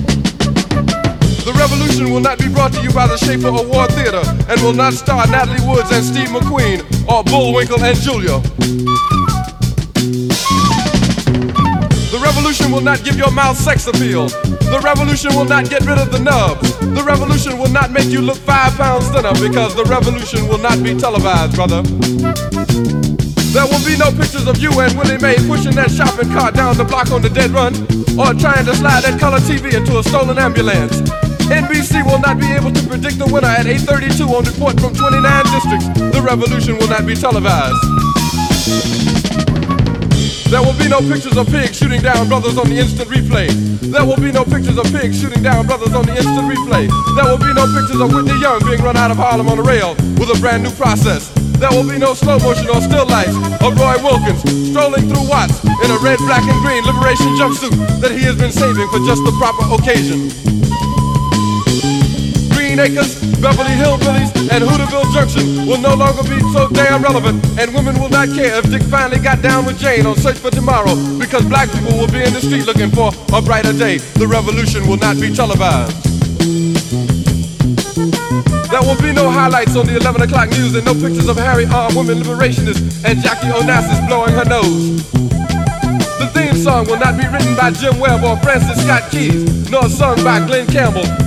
The 1.61 1.69
revolution 1.69 2.09
will 2.11 2.21
not 2.21 2.39
be 2.39 2.49
brought 2.49 2.73
to 2.73 2.81
you 2.81 2.89
by 2.89 3.05
the 3.05 3.17
Schaefer 3.17 3.49
Award 3.49 3.93
Theater 3.93 4.25
and 4.49 4.59
will 4.65 4.73
not 4.73 4.93
star 4.93 5.27
Natalie 5.27 5.61
Woods 5.61 5.91
and 5.91 6.03
Steve 6.03 6.33
McQueen 6.33 6.81
or 7.05 7.23
Bullwinkle 7.23 7.77
and 7.85 7.95
Julia. 8.01 8.41
The 12.09 12.17
revolution 12.17 12.71
will 12.71 12.81
not 12.81 13.03
give 13.03 13.15
your 13.15 13.29
mouth 13.29 13.57
sex 13.57 13.85
appeal. 13.85 14.25
The 14.73 14.81
revolution 14.83 15.35
will 15.35 15.45
not 15.45 15.69
get 15.69 15.85
rid 15.85 15.99
of 15.99 16.11
the 16.11 16.17
nubs. 16.17 16.65
The 16.79 17.03
revolution 17.05 17.59
will 17.59 17.69
not 17.69 17.91
make 17.91 18.09
you 18.09 18.21
look 18.21 18.37
five 18.37 18.73
pounds 18.73 19.07
thinner 19.13 19.37
because 19.37 19.75
the 19.75 19.85
revolution 19.85 20.47
will 20.47 20.57
not 20.65 20.81
be 20.81 20.97
televised, 20.97 21.53
brother. 21.53 21.85
There 23.53 23.69
will 23.69 23.85
be 23.85 24.01
no 24.01 24.09
pictures 24.09 24.47
of 24.47 24.57
you 24.57 24.73
and 24.81 24.97
Willie 24.97 25.21
Mae 25.21 25.37
pushing 25.45 25.77
that 25.77 25.91
shopping 25.93 26.33
cart 26.33 26.55
down 26.55 26.75
the 26.77 26.85
block 26.85 27.11
on 27.11 27.21
the 27.21 27.29
dead 27.29 27.51
run 27.51 27.77
or 28.17 28.33
trying 28.33 28.65
to 28.65 28.73
slide 28.73 29.05
that 29.05 29.19
color 29.19 29.37
TV 29.45 29.77
into 29.77 29.99
a 29.99 30.03
stolen 30.03 30.39
ambulance. 30.39 31.05
NBC 31.51 31.99
will 32.07 32.19
not 32.19 32.39
be 32.39 32.47
able 32.53 32.71
to 32.71 32.81
predict 32.87 33.19
the 33.19 33.27
winner 33.27 33.51
at 33.51 33.67
8:32 33.67 34.23
on 34.31 34.47
report 34.47 34.79
from 34.79 34.95
29 34.95 35.19
districts. 35.51 35.87
The 36.15 36.21
revolution 36.23 36.79
will 36.79 36.87
not 36.87 37.05
be 37.05 37.13
televised. 37.13 37.75
There 40.47 40.63
will 40.63 40.75
be 40.79 40.87
no 40.87 40.99
pictures 40.99 41.35
of 41.35 41.47
pigs 41.51 41.75
shooting 41.75 42.01
down 42.01 42.27
brothers 42.27 42.57
on 42.57 42.69
the 42.69 42.79
instant 42.79 43.09
replay. 43.09 43.51
There 43.83 44.05
will 44.05 44.19
be 44.19 44.31
no 44.31 44.43
pictures 44.43 44.77
of 44.77 44.87
pigs 44.95 45.19
shooting 45.19 45.43
down 45.43 45.67
brothers 45.67 45.91
on 45.93 46.05
the 46.05 46.15
instant 46.15 46.47
replay. 46.47 46.87
There 47.15 47.27
will 47.27 47.43
be 47.43 47.51
no 47.51 47.67
pictures 47.75 47.99
of 47.99 48.13
Whitney 48.15 48.39
Young 48.39 48.63
being 48.63 48.81
run 48.83 48.95
out 48.95 49.11
of 49.11 49.17
Harlem 49.17 49.47
on 49.47 49.59
a 49.59 49.63
rail 49.63 49.95
with 50.19 50.31
a 50.31 50.39
brand 50.39 50.63
new 50.63 50.71
process. 50.71 51.31
There 51.59 51.71
will 51.71 51.87
be 51.87 51.99
no 51.99 52.13
slow 52.13 52.39
motion 52.39 52.67
or 52.67 52.79
still 52.79 53.07
lights 53.07 53.35
of 53.59 53.75
Roy 53.79 53.95
Wilkins 53.99 54.39
strolling 54.71 55.07
through 55.07 55.27
Watts 55.27 55.63
in 55.83 55.91
a 55.91 55.97
red, 55.99 56.19
black, 56.27 56.43
and 56.43 56.59
green 56.63 56.83
liberation 56.83 57.31
jumpsuit 57.35 57.75
that 57.99 58.11
he 58.11 58.23
has 58.23 58.35
been 58.35 58.51
saving 58.51 58.87
for 58.87 58.99
just 59.07 59.23
the 59.23 59.31
proper 59.39 59.63
occasion. 59.75 60.50
Green 62.71 62.87
Acres, 62.87 63.19
Beverly 63.41 63.75
Hillbillies, 63.75 64.31
and 64.47 64.63
Hooterville 64.63 65.11
Junction 65.11 65.67
will 65.67 65.81
no 65.81 65.93
longer 65.93 66.23
be 66.23 66.39
so 66.55 66.69
damn 66.69 67.03
relevant, 67.03 67.43
and 67.59 67.73
women 67.75 67.99
will 67.99 68.07
not 68.07 68.29
care 68.29 68.55
if 68.59 68.71
Dick 68.71 68.81
finally 68.83 69.19
got 69.19 69.41
down 69.41 69.65
with 69.65 69.77
Jane 69.77 70.05
on 70.05 70.15
Search 70.15 70.37
for 70.37 70.49
Tomorrow, 70.51 70.95
because 71.19 71.43
black 71.43 71.69
people 71.69 71.91
will 71.99 72.07
be 72.07 72.23
in 72.23 72.31
the 72.31 72.39
street 72.39 72.65
looking 72.65 72.89
for 72.89 73.11
a 73.35 73.41
brighter 73.41 73.73
day. 73.73 73.97
The 74.15 74.25
revolution 74.25 74.87
will 74.87 74.95
not 74.95 75.19
be 75.19 75.35
televised. 75.35 75.91
There 78.71 78.81
will 78.87 79.01
be 79.03 79.11
no 79.11 79.29
highlights 79.29 79.75
on 79.75 79.85
the 79.85 79.97
11 79.97 80.21
o'clock 80.21 80.49
news 80.51 80.73
and 80.73 80.85
no 80.85 80.93
pictures 80.93 81.27
of 81.27 81.35
Harry 81.35 81.65
armed 81.65 81.97
women 81.97 82.19
liberationists 82.19 83.03
and 83.03 83.19
Jackie 83.19 83.51
Onassis 83.51 83.99
blowing 84.07 84.31
her 84.31 84.45
nose. 84.45 85.03
The 86.23 86.31
theme 86.33 86.55
song 86.55 86.85
will 86.85 86.99
not 86.99 87.19
be 87.19 87.27
written 87.27 87.53
by 87.53 87.71
Jim 87.71 87.99
Webb 87.99 88.23
or 88.23 88.37
Francis 88.37 88.81
Scott 88.81 89.11
Keys, 89.11 89.69
nor 89.69 89.89
sung 89.89 90.23
by 90.23 90.39
Glen 90.47 90.67
Campbell, 90.67 91.03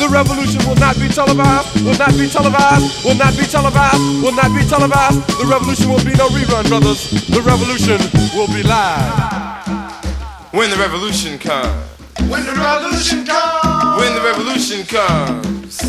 The 0.00 0.08
revolution 0.08 0.66
will 0.66 0.76
not 0.76 0.96
be 0.96 1.08
televised, 1.08 1.84
will 1.84 1.98
not 1.98 2.16
be 2.16 2.26
televised, 2.26 3.04
will 3.04 3.14
not 3.16 3.36
be 3.36 3.44
televised, 3.44 4.00
will 4.24 4.32
not 4.32 4.48
be 4.56 4.64
televised. 4.64 5.20
The 5.36 5.44
revolution 5.44 5.90
will 5.90 6.02
be 6.02 6.16
no 6.16 6.28
rerun, 6.32 6.64
brothers. 6.68 7.10
The 7.28 7.42
revolution 7.42 8.00
will 8.32 8.48
be 8.48 8.62
live. 8.62 9.60
When 10.52 10.70
the 10.70 10.76
revolution 10.76 11.38
comes. 11.38 11.84
When 12.32 12.46
the 12.46 12.56
revolution 12.56 13.26
comes. 13.26 14.00
When 14.00 14.14
the 14.16 14.22
revolution 14.24 14.86
comes. 14.88 15.84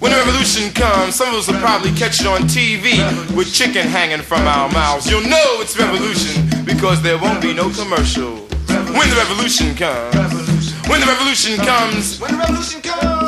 When 0.00 0.12
the 0.12 0.18
revolution 0.24 0.72
comes, 0.72 1.14
some 1.14 1.28
of 1.28 1.34
us 1.34 1.46
will 1.46 1.60
probably 1.60 1.92
catch 1.92 2.22
it 2.22 2.26
on 2.26 2.48
TV 2.48 3.04
with 3.36 3.52
chicken 3.52 3.86
hanging 3.86 4.24
from 4.24 4.48
our 4.48 4.72
mouths. 4.72 5.10
You'll 5.10 5.28
know 5.28 5.60
it's 5.60 5.78
revolution 5.78 6.64
because 6.64 7.02
there 7.02 7.18
won't 7.18 7.42
be 7.42 7.52
no 7.52 7.68
commercial. 7.68 8.48
When 8.96 9.10
the 9.12 9.16
revolution 9.20 9.76
comes. 9.76 10.72
When 10.88 11.00
the 11.00 11.06
revolution 11.06 11.56
comes, 11.58 12.18
when 12.18 12.32
the 12.32 12.38
revolution 12.38 12.82
comes, 12.82 13.11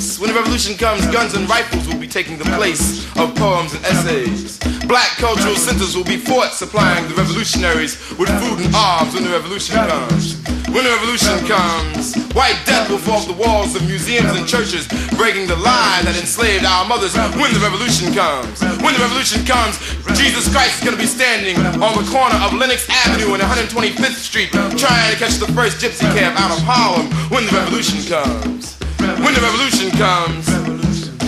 when 0.00 0.32
the 0.32 0.34
revolution 0.34 0.78
comes, 0.78 1.04
guns 1.12 1.34
and 1.34 1.44
rifles 1.44 1.86
will 1.86 2.00
be 2.00 2.08
taking 2.08 2.38
the 2.38 2.48
place 2.56 3.04
of 3.20 3.34
poems 3.36 3.74
and 3.74 3.84
essays. 3.84 4.56
Black 4.88 5.12
cultural 5.20 5.54
centers 5.56 5.94
will 5.94 6.08
be 6.08 6.16
forts 6.16 6.56
supplying 6.56 7.04
the 7.06 7.14
revolutionaries 7.20 8.00
with 8.16 8.32
food 8.40 8.64
and 8.64 8.72
arms 8.74 9.12
when 9.12 9.24
the 9.24 9.28
revolution 9.28 9.76
comes. 9.76 10.40
When 10.72 10.88
the 10.88 10.96
revolution 10.96 11.36
comes, 11.44 12.16
white 12.32 12.56
death 12.64 12.88
will 12.88 12.96
fall 12.96 13.20
off 13.20 13.28
the 13.28 13.36
walls 13.36 13.76
of 13.76 13.84
museums 13.84 14.32
and 14.32 14.48
churches, 14.48 14.88
breaking 15.20 15.46
the 15.52 15.60
lie 15.60 16.00
that 16.08 16.16
enslaved 16.16 16.64
our 16.64 16.88
mothers. 16.88 17.12
When 17.36 17.52
the 17.52 17.60
revolution 17.60 18.16
comes, 18.16 18.64
when 18.80 18.96
the 18.96 19.04
revolution 19.04 19.44
comes, 19.44 19.76
Jesus 20.16 20.48
Christ 20.48 20.80
is 20.80 20.84
going 20.88 20.96
to 20.96 21.02
be 21.02 21.10
standing 21.10 21.60
on 21.76 21.92
the 21.92 22.08
corner 22.08 22.40
of 22.40 22.56
Lenox 22.56 22.88
Avenue 22.88 23.36
and 23.36 23.44
125th 23.44 24.16
Street, 24.16 24.48
trying 24.80 25.12
to 25.12 25.18
catch 25.20 25.36
the 25.36 25.52
first 25.52 25.76
gypsy 25.76 26.08
cab 26.16 26.40
out 26.40 26.56
of 26.56 26.64
Harlem. 26.64 27.12
When 27.28 27.44
the 27.44 27.52
revolution 27.52 28.00
comes, 28.08 28.80
when 29.22 29.34
the 29.34 29.40
revolution 29.40 29.90
comes, 29.96 30.46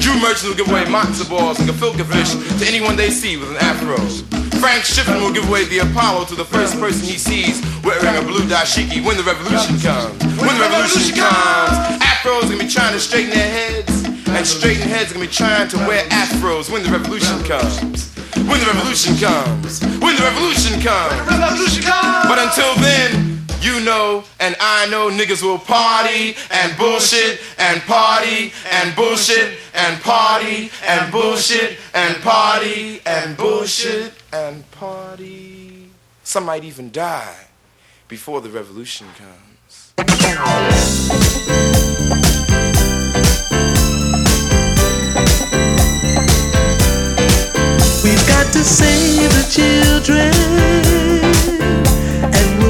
Jew 0.03 0.15
merchants 0.21 0.45
will 0.45 0.55
give 0.55 0.69
away 0.69 0.85
matzo 0.85 1.29
balls 1.29 1.59
and 1.61 1.69
gefilte 1.69 2.05
fish 2.05 2.35
to 2.59 2.67
anyone 2.67 2.97
they 2.97 3.11
see 3.11 3.37
with 3.37 3.51
an 3.51 3.57
afro. 3.57 3.97
Frank 4.59 4.85
Schiffman 4.85 5.21
will 5.21 5.33
give 5.33 5.49
away 5.49 5.65
the 5.67 5.79
Apollo 5.81 6.27
to 6.27 6.35
the 6.35 6.45
first 6.45 6.79
person 6.79 7.07
he 7.07 7.19
sees 7.19 7.63
wearing 7.83 8.17
a 8.17 8.23
blue 8.23 8.47
dashiki 8.47 9.05
when 9.05 9.17
the 9.17 9.23
revolution 9.23 9.79
comes. 9.79 10.15
When 10.39 10.55
the 10.55 10.63
revolution 10.63 11.15
comes, 11.19 11.75
afros 12.03 12.47
gonna 12.47 12.63
be 12.63 12.69
trying 12.69 12.95
to 12.95 13.01
straighten 13.01 13.31
their 13.31 13.51
heads, 13.51 14.07
and 14.29 14.47
straighten 14.47 14.89
heads 14.89 15.13
gonna 15.13 15.27
be 15.27 15.33
trying 15.33 15.69
to 15.69 15.77
wear 15.87 16.05
afros 16.11 16.71
when 16.71 16.83
the 16.83 16.91
revolution 16.91 17.43
comes. 17.45 18.11
When 18.47 18.59
the 18.59 18.67
revolution 18.67 19.17
comes. 19.19 19.83
When 19.99 20.17
the 20.17 20.23
revolution 20.23 20.81
comes. 20.81 21.15
revolution 21.31 21.83
comes. 21.83 22.27
But 22.27 22.39
until 22.39 22.75
then, 22.83 23.32
you 23.63 23.81
know 23.81 24.25
and 24.41 24.57
I 24.61 24.89
know 24.89 25.09
niggas 25.09 25.43
will 25.43 25.59
party 25.59 26.35
and 26.51 26.77
bullshit 26.77 27.41
and 27.59 27.81
party 27.83 28.53
and 28.73 28.95
bullshit 28.97 29.57
and 29.75 30.01
party 30.03 30.71
and 30.87 31.13
bullshit 31.13 31.79
and 31.95 32.17
party 32.23 33.01
and 33.07 33.37
bullshit 33.37 34.13
and 34.33 34.69
party. 34.73 35.89
Some 36.25 36.45
might 36.45 36.65
even 36.65 36.91
die 36.91 37.37
before 38.09 38.41
the 38.41 38.51
revolution 38.51 39.07
comes. 39.17 39.93
We've 48.05 48.27
got 48.27 48.53
to 48.53 48.65
save 48.65 49.31
the 49.31 49.47
children 49.51 51.12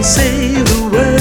say 0.03 0.55
the 0.55 0.91
word. 0.93 1.12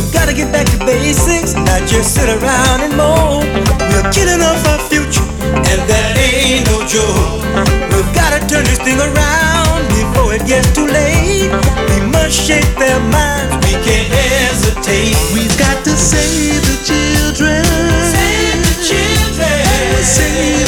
We've 0.00 0.14
gotta 0.14 0.32
get 0.32 0.50
back 0.50 0.64
to 0.72 0.78
basics, 0.86 1.52
not 1.52 1.84
just 1.86 2.14
sit 2.14 2.30
around 2.30 2.80
and 2.80 2.96
moan. 2.96 3.44
We're 3.92 4.08
killing 4.08 4.40
off 4.40 4.64
our 4.72 4.80
future, 4.88 5.28
and 5.44 5.80
that 5.92 6.16
ain't 6.16 6.64
no 6.72 6.80
joke. 6.88 7.44
We've 7.92 8.12
gotta 8.16 8.40
turn 8.48 8.64
this 8.64 8.80
thing 8.80 8.96
around 8.96 9.84
before 9.92 10.32
it 10.32 10.48
gets 10.48 10.72
too 10.72 10.88
late. 10.88 11.52
We 11.92 12.00
must 12.08 12.32
shake 12.32 12.64
their 12.80 12.96
minds, 13.12 13.60
we 13.68 13.76
can't 13.84 14.08
hesitate. 14.08 15.20
We've 15.36 15.52
got 15.60 15.84
to 15.84 15.92
save 15.92 16.64
the 16.64 16.80
children. 16.80 17.60
Save 18.08 18.56
the 18.56 18.76
children. 18.80 19.60
Save 20.00 20.59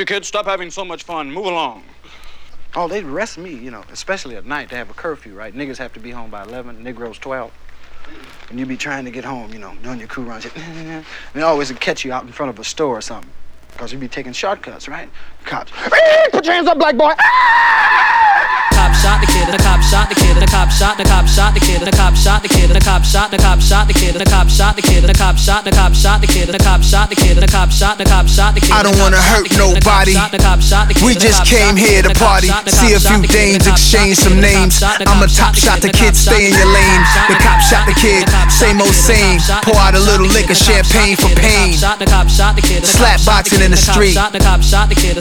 you 0.00 0.06
kids, 0.06 0.26
stop 0.26 0.46
having 0.46 0.70
so 0.70 0.84
much 0.84 1.04
fun. 1.04 1.30
Move 1.30 1.46
along. 1.46 1.84
Oh, 2.74 2.88
they'd 2.88 3.04
arrest 3.04 3.36
me, 3.38 3.54
you 3.54 3.70
know, 3.70 3.84
especially 3.92 4.36
at 4.36 4.46
night. 4.46 4.70
They 4.70 4.76
have 4.76 4.90
a 4.90 4.94
curfew, 4.94 5.34
right? 5.34 5.54
Niggas 5.54 5.76
have 5.76 5.92
to 5.92 6.00
be 6.00 6.10
home 6.10 6.30
by 6.30 6.42
11, 6.42 6.82
Negroes 6.82 7.18
12. 7.18 7.52
And 8.48 8.58
you 8.58 8.66
be 8.66 8.76
trying 8.76 9.04
to 9.04 9.10
get 9.10 9.24
home, 9.24 9.52
you 9.52 9.58
know, 9.58 9.74
doing 9.82 9.98
your 9.98 10.08
crew 10.08 10.24
runs. 10.24 10.46
and 10.46 11.04
they 11.34 11.42
always 11.42 11.70
catch 11.72 12.04
you 12.04 12.12
out 12.12 12.24
in 12.24 12.32
front 12.32 12.50
of 12.50 12.58
a 12.58 12.64
store 12.64 12.96
or 12.96 13.00
something. 13.00 13.30
Because 13.72 13.92
you'd 13.92 14.00
be 14.00 14.08
taking 14.08 14.32
shortcuts, 14.32 14.88
right? 14.88 15.08
Cops. 15.44 15.72
Put 16.32 16.44
your 16.46 16.54
hands 16.54 16.68
up, 16.68 16.78
black 16.78 16.96
boy. 16.96 17.12
cop 18.90 18.94
shot 18.96 19.20
the 19.20 19.26
kid, 19.26 19.46
the 19.52 19.58
cop 19.62 19.82
shot 19.82 20.08
the 20.08 20.14
kid, 20.14 20.36
the 20.36 20.46
cop 20.46 20.70
shot, 20.70 20.96
the 20.96 21.04
cop 21.04 21.26
shot 21.28 21.54
the 21.54 21.60
kid, 21.60 21.80
the 21.80 21.92
cop 21.92 22.14
shot 22.16 22.42
the 22.42 22.48
kid, 22.48 22.70
the 22.70 22.80
cop 22.80 23.04
shot, 23.04 23.30
the 23.30 23.38
cop 23.38 23.60
shot 23.60 23.86
the 23.86 23.94
kid, 23.94 24.14
the 24.14 24.24
cop 24.24 24.48
shot 24.48 24.76
the 24.76 24.82
kid, 24.82 25.04
the 25.04 25.14
cop 25.14 25.36
shot, 25.36 25.64
the 25.64 25.70
cop 25.70 25.94
shot 25.94 26.20
the 26.20 26.26
kid, 26.26 26.48
the 26.48 26.58
cop 26.58 26.82
shot 26.82 27.08
the 27.10 27.16
kid, 27.16 27.36
the 27.36 27.46
cop 27.46 27.70
shot, 27.70 27.98
the 27.98 28.04
cop 28.04 28.26
shot 28.26 28.54
the 28.54 28.60
kid. 28.60 28.72
I 28.72 28.82
don't 28.82 28.98
wanna 28.98 29.20
hurt 29.20 29.46
nobody. 29.54 30.16
We 31.04 31.14
just 31.14 31.46
came 31.46 31.76
here 31.76 32.02
to 32.02 32.10
party, 32.16 32.48
see 32.66 32.94
a 32.94 33.00
few 33.00 33.22
dames, 33.28 33.66
exchange 33.66 34.16
some 34.16 34.40
names. 34.40 34.82
I'm 34.82 35.22
a 35.22 35.28
top 35.28 35.54
shot, 35.54 35.80
the 35.80 35.92
kid, 35.92 36.16
stay 36.16 36.50
in 36.50 36.54
your 36.56 36.70
lane. 36.72 37.02
The 37.28 37.36
cop 37.44 37.60
shot 37.60 37.86
the 37.86 37.94
kid, 37.94 38.26
same 38.50 38.80
old 38.80 38.94
same. 38.94 39.38
Pour 39.62 39.76
out 39.76 39.94
a 39.94 40.00
little 40.00 40.26
liquor, 40.26 40.54
champagne 40.54 41.16
for 41.16 41.30
pain. 41.36 41.76
Slap 41.76 43.20
boxing 43.24 43.62
in 43.62 43.70
the 43.70 43.80
street, 43.80 44.16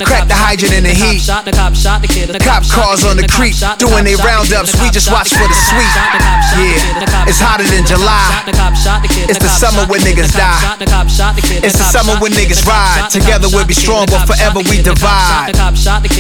crack 0.09 0.25
the 0.25 0.33
hydrant 0.33 0.73
in 0.73 0.83
the 0.83 0.93
heat. 0.93 1.21
The 1.21 2.41
Cop 2.41 2.65
cars 2.65 3.05
on 3.05 3.21
the 3.21 3.29
creek, 3.29 3.53
doing 3.77 4.01
they 4.01 4.17
roundups. 4.17 4.73
We 4.81 4.89
just 4.89 5.13
watch 5.13 5.29
for 5.29 5.45
the 5.45 5.53
sweet. 5.53 5.93
Yeah, 6.57 7.29
it's 7.29 7.37
hotter 7.37 7.63
than 7.69 7.85
July. 7.85 8.41
It's 9.29 9.37
the 9.37 9.51
summer 9.53 9.85
when 9.85 10.01
niggas 10.01 10.33
die. 10.33 10.81
It's 11.61 11.77
the 11.77 11.85
summer 11.85 12.17
when 12.17 12.33
niggas 12.33 12.65
ride. 12.65 13.13
Together 13.13 13.45
we'll 13.53 13.69
be 13.69 13.77
strong, 13.77 14.09
but 14.09 14.25
forever 14.25 14.65
we 14.65 14.81
divide. 14.81 15.53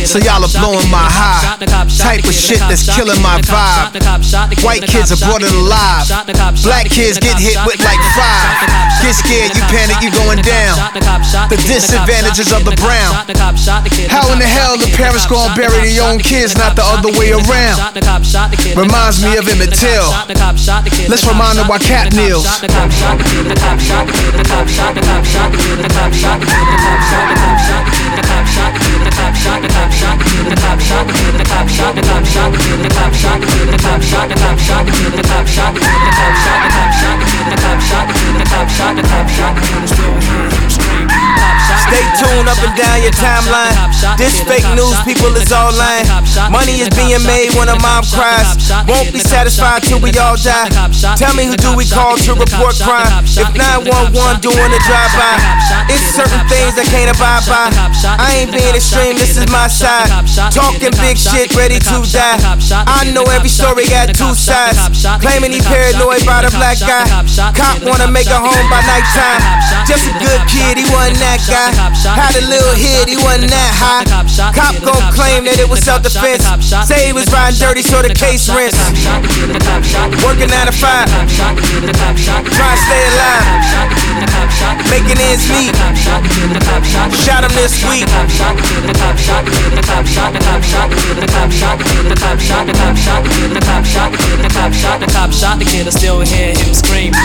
So 0.05 0.21
y'all 0.21 0.45
are 0.45 0.53
blowing 0.53 0.85
my 0.93 1.09
high. 1.09 1.57
Type 1.97 2.23
of 2.29 2.35
shit 2.37 2.61
that's 2.69 2.85
killing 2.85 3.19
my 3.25 3.41
vibe. 3.41 3.97
White 4.61 4.85
kids 4.85 5.09
are 5.09 5.21
brought 5.25 5.41
it 5.41 5.51
alive. 5.51 6.05
Black 6.61 6.85
kids 6.85 7.17
get 7.17 7.41
hit 7.41 7.57
with 7.65 7.81
like 7.81 8.01
five. 8.13 8.53
Get 9.01 9.15
scared, 9.17 9.57
you 9.57 9.63
panic, 9.73 9.97
you 10.05 10.13
going 10.13 10.43
down. 10.45 10.77
The 11.49 11.57
disadvantages 11.65 12.53
of 12.53 12.61
the 12.65 12.77
brown. 12.77 13.17
How 14.09 14.31
in 14.33 14.39
the 14.39 14.45
hell 14.45 14.77
the 14.77 14.87
parents 14.95 15.25
gonna 15.25 15.55
bury 15.55 15.79
their 15.93 16.03
own 16.03 16.19
kids, 16.19 16.55
not 16.57 16.75
the 16.75 16.83
other 16.83 17.11
way 17.17 17.31
around? 17.31 17.79
Reminds 18.75 19.23
me 19.23 19.37
of 19.37 19.47
Emmett 19.47 19.73
Till. 19.73 20.09
Let's 21.09 21.25
remind 21.25 21.57
them 21.57 21.67
why 21.67 21.79
Kap 21.79 22.11
kneels. 22.13 22.45
Stay 41.89 42.05
tuned 42.21 42.45
up 42.45 42.61
and 42.61 42.75
down 42.77 43.01
your 43.01 43.13
timeline. 43.17 43.73
This 44.17 44.41
fake 44.45 44.67
news, 44.77 44.93
people 45.01 45.33
is 45.33 45.49
all 45.51 45.73
lying. 45.73 46.05
Money 46.53 46.85
is 46.85 46.89
being 46.93 47.21
made 47.25 47.49
when 47.57 47.65
a 47.69 47.77
mom 47.81 48.05
cries. 48.13 48.69
Won't 48.85 49.09
be 49.09 49.17
satisfied 49.19 49.81
till 49.81 49.97
we 49.97 50.13
all 50.21 50.37
die. 50.37 50.69
Tell 51.17 51.33
me 51.33 51.49
who 51.49 51.57
do 51.57 51.73
we 51.73 51.89
call 51.89 52.17
to 52.17 52.31
report 52.37 52.77
crime? 52.77 53.25
If 53.25 53.49
911 53.57 54.41
doing 54.41 54.69
a 54.69 54.81
drive-by, 54.85 55.33
it's 55.89 56.13
certain 56.13 56.45
things 56.45 56.77
I 56.77 56.85
can't 56.85 57.09
abide 57.09 57.45
by. 57.49 57.73
I 58.21 58.45
ain't 58.45 58.53
being 58.53 58.75
extreme, 58.77 59.08
this 59.17 59.37
is 59.37 59.47
my 59.49 59.67
side. 59.67 60.09
Talking 60.51 60.91
big 60.99 61.17
shit, 61.17 61.55
ready 61.55 61.79
to 61.79 61.97
die. 62.11 62.37
I 62.85 63.09
know 63.13 63.23
every 63.31 63.49
story 63.49 63.87
got 63.87 64.13
two 64.13 64.35
sides. 64.35 64.77
Claiming 65.21 65.51
he 65.55 65.61
paranoid 65.61 66.25
by 66.25 66.43
the 66.43 66.51
black 66.51 66.77
guy. 66.79 67.07
Cop 67.55 67.81
wanna 67.87 68.11
make 68.11 68.27
a 68.27 68.39
home 68.39 68.67
by 68.69 68.81
nighttime. 68.85 69.41
Just 69.87 70.05
a 70.09 70.13
good 70.19 70.41
kid, 70.51 70.77
he 70.77 70.85
wasn't 70.91 71.17
that 71.23 71.39
guy. 71.47 71.71
Had 72.13 72.35
a 72.35 72.45
little 72.45 72.75
hit, 72.75 73.07
he 73.07 73.17
wasn't 73.17 73.49
that 73.49 73.71
high. 73.73 74.05
Cop 74.53 74.75
gon' 74.83 75.01
claim 75.13 75.45
that 75.45 75.57
it 75.59 75.69
was 75.69 75.79
self 75.79 76.03
defense. 76.03 76.43
Say 76.85 77.07
he 77.07 77.13
was 77.13 77.25
riding 77.31 77.59
dirty, 77.59 77.81
so 77.81 78.01
the 78.01 78.13
case 78.13 78.49
rents. 78.49 78.77
Working 80.25 80.49
9 80.49 80.67
to 80.67 80.73
5. 80.73 81.09
Trying 81.39 82.75
to 82.75 82.81
stay 82.83 83.03
alive. 83.09 83.45
Making 84.89 85.19
ends 85.19 85.47
meet. 85.49 85.73
Shot 87.23 87.43
him 87.43 87.53
this 87.55 87.83
week. 87.87 88.07
The 94.99 95.07
cop 95.15 95.31
shot 95.31 95.59
the 95.59 95.63
kid, 95.63 95.87
I 95.87 95.95
still 95.95 96.19
hear 96.19 96.51
him 96.51 96.75
scream. 96.75 97.15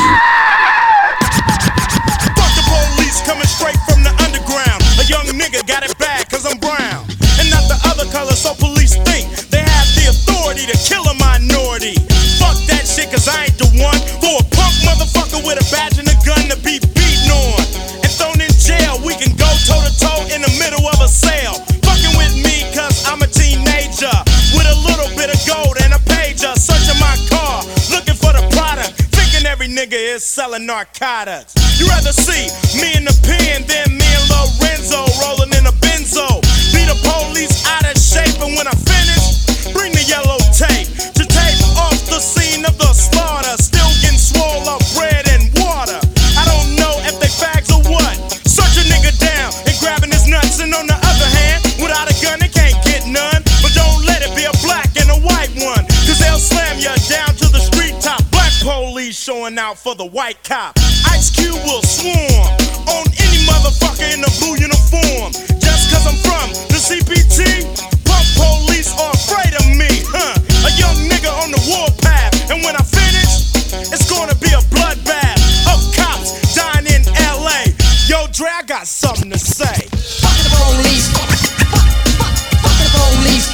Fuck 2.38 2.52
the 2.54 2.62
police 2.70 3.18
coming 3.26 3.50
straight 3.50 3.74
from 3.90 4.06
the 4.06 4.14
underground. 4.22 4.78
A 5.02 5.04
young 5.10 5.26
nigga 5.34 5.66
got 5.66 5.82
it 5.82 5.90
bad 5.98 6.30
cause 6.30 6.46
I'm 6.46 6.62
brown. 6.62 7.02
And 7.42 7.50
not 7.50 7.66
the 7.66 7.74
other 7.90 8.06
color, 8.14 8.38
so 8.38 8.54
police 8.54 8.94
think 9.02 9.26
they 9.50 9.58
have 9.58 9.90
the 9.98 10.06
authority 10.06 10.70
to 10.70 10.76
kill 10.86 11.02
a 11.10 11.18
minority. 11.18 11.98
Fuck 12.38 12.62
that 12.70 12.86
shit 12.86 13.10
cause 13.10 13.26
I 13.26 13.50
ain't 13.50 13.58
the 13.58 13.66
one 13.82 13.98
for 14.22 14.38
a 14.38 14.46
punk 14.54 14.74
motherfucker 14.86 15.42
with 15.42 15.58
a 15.58 15.66
badge 15.74 15.98
and 15.98 16.06
a 16.06 16.14
gun 16.22 16.46
to 16.54 16.56
be 16.62 16.78
beaten 16.94 17.34
on. 17.34 17.58
And 18.06 18.12
thrown 18.14 18.38
in 18.38 18.54
jail, 18.54 19.02
we 19.02 19.18
can 19.18 19.34
go 19.34 19.50
toe 19.66 19.82
to 19.82 19.90
toe 19.98 20.30
in 20.30 20.46
the 20.46 20.52
middle 20.62 20.83
a 21.04 21.08
sale. 21.08 21.52
Fucking 21.84 22.16
with 22.16 22.32
me 22.40 22.64
cause 22.72 23.04
I'm 23.04 23.20
a 23.20 23.28
teenager. 23.28 24.16
With 24.56 24.64
a 24.64 24.76
little 24.88 25.12
bit 25.12 25.28
of 25.28 25.38
gold 25.44 25.76
and 25.84 25.92
a 25.92 26.00
pager. 26.08 26.56
Searching 26.56 26.96
my 26.96 27.12
car, 27.28 27.60
looking 27.92 28.16
for 28.16 28.32
the 28.32 28.40
product. 28.56 28.96
Thinking 29.12 29.44
every 29.44 29.68
nigga 29.68 30.00
is 30.00 30.24
selling 30.24 30.64
narcotics. 30.64 31.52
You 31.76 31.86
rather 31.92 32.12
see 32.12 32.48
me 32.80 32.96
in 32.96 33.04
the 33.04 33.12
pen 33.20 33.68
than 33.68 33.92
me 34.00 34.08
and 34.16 34.26
Lorenzo 34.32 35.04
rolling 35.20 35.52
in 35.52 35.68
a 35.68 35.74
benzo. 35.84 36.40
Be 36.72 36.88
the 36.88 36.96
police 37.04 37.52
out 37.68 37.84
of 37.84 38.00
shape, 38.00 38.40
and 38.40 38.56
when 38.56 38.66
I 38.66 38.72
finish, 38.88 39.44
bring 39.76 39.92
the 39.92 40.04
yellow 40.08 40.40
tape 40.56 40.88
to 40.88 41.24
tape 41.28 41.60
off 41.76 42.00
the 42.08 42.20
scene 42.20 42.64
of 42.64 42.78
the 42.80 42.92
slaughter. 42.96 43.52
Still 43.60 43.92
getting 44.00 44.16
swole 44.16 44.64
up 44.72 44.80
bread 44.96 45.23
slam 56.44 56.76
you 56.76 56.92
down 57.08 57.32
to 57.40 57.48
the 57.48 57.58
street 57.58 57.96
top. 58.00 58.20
Black 58.30 58.52
police 58.60 59.16
showing 59.16 59.56
out 59.58 59.78
for 59.78 59.94
the 59.94 60.04
white 60.04 60.42
cop. 60.44 60.76
Ice 61.08 61.32
Cube 61.32 61.56
will 61.64 61.82
swarm 61.82 62.48
on 62.92 63.04
any 63.16 63.40
motherfucker 63.48 64.04
in 64.12 64.20
a 64.20 64.32
blue 64.38 64.60
uniform. 64.60 65.32
Just 65.56 65.88
cause 65.88 66.04
I'm 66.04 66.18
from 66.20 66.52
the 66.68 66.76
CPT, 66.76 67.64
pump 68.04 68.26
police 68.36 68.92
are 69.00 69.12
afraid 69.16 69.56
of 69.56 69.66
me, 69.72 69.88
huh? 70.12 70.36
A 70.68 70.70
young 70.76 70.98
nigga 71.08 71.32
on 71.40 71.48
the 71.50 71.62
warpath, 71.64 72.52
and 72.52 72.60
when 72.60 72.76
I 72.76 72.84
finish, 72.84 73.48
it's 73.88 74.04
gonna 74.10 74.36
be 74.36 74.52
a 74.52 74.62
bloodbath 74.68 75.40
of 75.72 75.80
cops 75.96 76.36
dying 76.52 76.84
in 76.84 77.02
LA. 77.40 77.72
Yo, 78.04 78.28
Dre, 78.32 78.52
I 78.52 78.62
got 78.66 78.86
something 78.86 79.30
to 79.30 79.38
say. 79.38 79.88
Fuck 80.20 80.36
the 80.44 80.50
police. 80.52 81.08
Fuck 81.08 81.32
the 81.32 81.66
police. 81.72 82.04
Fuck 82.60 82.76
the 82.84 83.53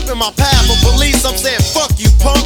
step 0.00 0.12
in 0.12 0.18
my 0.18 0.32
path 0.32 0.66
of 0.70 0.78
police, 0.80 1.24
I'm 1.24 1.36
saying 1.36 1.60
fuck 1.76 1.92
you, 2.00 2.08
punk. 2.20 2.44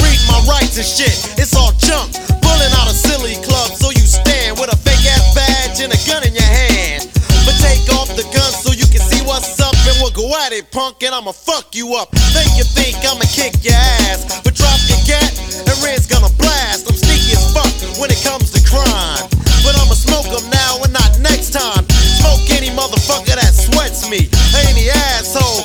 Read 0.00 0.20
my 0.28 0.40
rights 0.48 0.76
and 0.80 0.86
shit, 0.86 1.12
it's 1.36 1.54
all 1.54 1.72
junk. 1.76 2.12
Pulling 2.40 2.72
out 2.80 2.88
a 2.88 2.96
silly 2.96 3.36
club, 3.44 3.72
so 3.76 3.90
you 3.90 4.04
stand 4.04 4.56
with 4.58 4.72
a 4.72 4.76
fake 4.80 5.04
ass 5.04 5.34
badge 5.36 5.80
and 5.84 5.92
a 5.92 6.00
gun 6.08 6.24
in 6.24 6.32
your 6.32 6.48
hand. 6.48 7.08
But 7.44 7.56
take 7.60 7.84
off 8.00 8.08
the 8.16 8.24
gun 8.32 8.50
so 8.52 8.72
you 8.72 8.88
can 8.88 9.04
see 9.04 9.20
what's 9.24 9.60
up, 9.60 9.76
and 9.84 9.96
we'll 10.00 10.16
go 10.16 10.32
at 10.44 10.52
it, 10.52 10.70
punk, 10.72 11.02
and 11.02 11.14
I'ma 11.14 11.32
fuck 11.32 11.74
you 11.74 11.94
up. 11.94 12.08
Think 12.32 12.56
you 12.56 12.64
think 12.64 12.96
I'ma 13.04 13.28
kick 13.28 13.60
your 13.60 13.76
ass, 14.08 14.40
but 14.40 14.54
drop 14.54 14.80
your 14.88 15.00
cat 15.04 15.28
and 15.68 15.76
Ren's 15.84 16.06
gonna 16.06 16.32
blast. 16.40 16.88
I'm 16.88 16.96
sneaky 16.96 17.36
as 17.36 17.44
fuck 17.52 17.72
when 18.00 18.08
it 18.10 18.20
comes 18.24 18.48
to 18.56 18.60
crime. 18.64 19.28
But 19.64 19.76
I'ma 19.80 19.96
smoke 19.96 20.28
them 20.28 20.44
now 20.52 20.84
and 20.84 20.92
not 20.92 21.20
next 21.20 21.52
time. 21.52 21.84
Smoke 22.20 22.44
any 22.52 22.68
motherfucker 22.72 23.36
that 23.36 23.52
sweats 23.56 24.08
me. 24.08 24.28
Any 24.68 24.88
asshole 24.92 25.64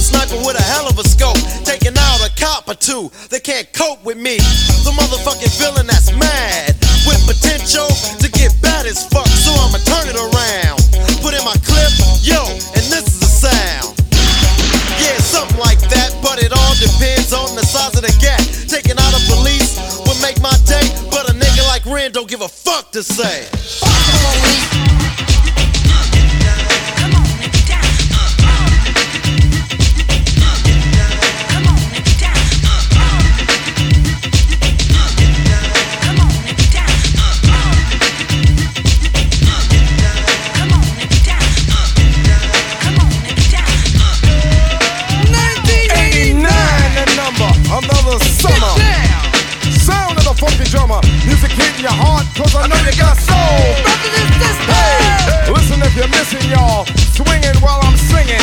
a 0.00 0.02
sniper 0.02 0.40
with 0.48 0.56
a 0.56 0.64
hell 0.72 0.88
of 0.88 0.96
a 0.96 1.04
scope, 1.04 1.36
taking 1.60 1.92
out 1.92 2.20
a 2.24 2.32
cop 2.40 2.64
or 2.64 2.74
two 2.74 3.12
that 3.28 3.44
can't 3.44 3.68
cope 3.76 4.00
with 4.02 4.16
me. 4.16 4.40
The 4.80 4.92
motherfucking 4.96 5.52
villain 5.60 5.86
that's 5.86 6.08
mad 6.16 6.72
with 7.04 7.20
potential 7.28 7.84
to 8.16 8.26
get 8.32 8.56
bad 8.64 8.88
as 8.88 9.04
fuck. 9.12 9.28
So 9.28 9.52
I'ma 9.52 9.76
turn 9.84 10.08
it 10.08 10.16
around, 10.16 10.80
put 11.20 11.36
in 11.36 11.44
my 11.44 11.56
clip, 11.68 11.92
yo, 12.24 12.40
and 12.48 12.84
this 12.88 13.04
is 13.12 13.20
the 13.20 13.28
sound. 13.28 13.92
Yeah, 15.04 15.20
something 15.20 15.60
like 15.60 15.80
that, 15.92 16.16
but 16.24 16.40
it 16.40 16.48
all 16.48 16.74
depends 16.80 17.36
on 17.36 17.52
the 17.52 17.64
size 17.64 17.92
of 17.92 18.00
the 18.00 18.14
gap. 18.24 18.40
Taking 18.72 18.96
out 18.96 19.12
a 19.12 19.20
police 19.28 19.76
would 20.08 20.20
make 20.24 20.40
my 20.40 20.56
day, 20.64 20.88
but 21.12 21.28
a 21.28 21.36
nigga 21.36 21.60
like 21.68 21.84
Ren 21.84 22.10
don't 22.12 22.28
give 22.28 22.40
a 22.40 22.48
fuck 22.48 22.90
to 22.96 23.04
say. 23.04 23.44
Cause 52.40 52.56
I 52.56 52.64
know 52.72 52.80
you 52.88 52.96
got 52.96 53.16
soul. 53.20 53.60
Hey, 54.64 55.52
listen 55.52 55.76
if 55.84 55.92
you're 55.92 56.08
missing 56.08 56.40
y'all, 56.48 56.88
swinging 57.12 57.56
while 57.60 57.80
I'm 57.84 57.96
singing, 58.08 58.40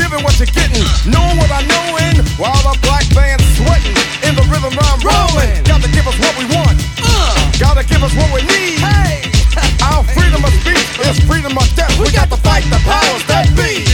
giving 0.00 0.24
what 0.24 0.40
you're 0.40 0.48
getting, 0.48 0.80
knowing 1.04 1.36
what 1.36 1.52
I 1.52 1.60
know 1.68 1.86
in, 2.08 2.24
while 2.40 2.56
the 2.64 2.72
black 2.80 3.04
band's 3.12 3.44
sweating, 3.60 3.96
in 4.24 4.32
the 4.32 4.44
rhythm 4.48 4.72
I'm 4.72 5.00
rolling. 5.04 5.60
Gotta 5.68 5.88
give 5.92 6.06
us 6.08 6.16
what 6.16 6.32
we 6.40 6.48
want, 6.56 6.80
Uh. 7.04 7.36
gotta 7.60 7.84
give 7.84 8.00
us 8.02 8.14
what 8.16 8.32
we 8.32 8.40
need. 8.48 8.80
Our 9.84 10.02
freedom 10.16 10.40
of 10.40 10.52
speech 10.64 10.88
is 11.04 11.20
freedom 11.28 11.52
of 11.52 11.68
death. 11.76 11.92
We 12.00 12.08
got 12.10 12.30
to 12.30 12.38
fight 12.40 12.64
the 12.72 12.80
powers 12.88 13.24
that 13.28 13.46
be. 13.52 13.84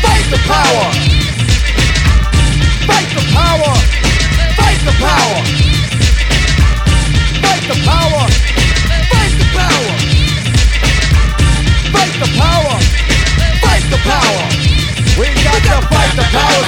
Fight 0.00 0.24
the 0.32 0.40
power. 0.48 0.99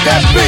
That 0.04 0.22
be! 0.34 0.46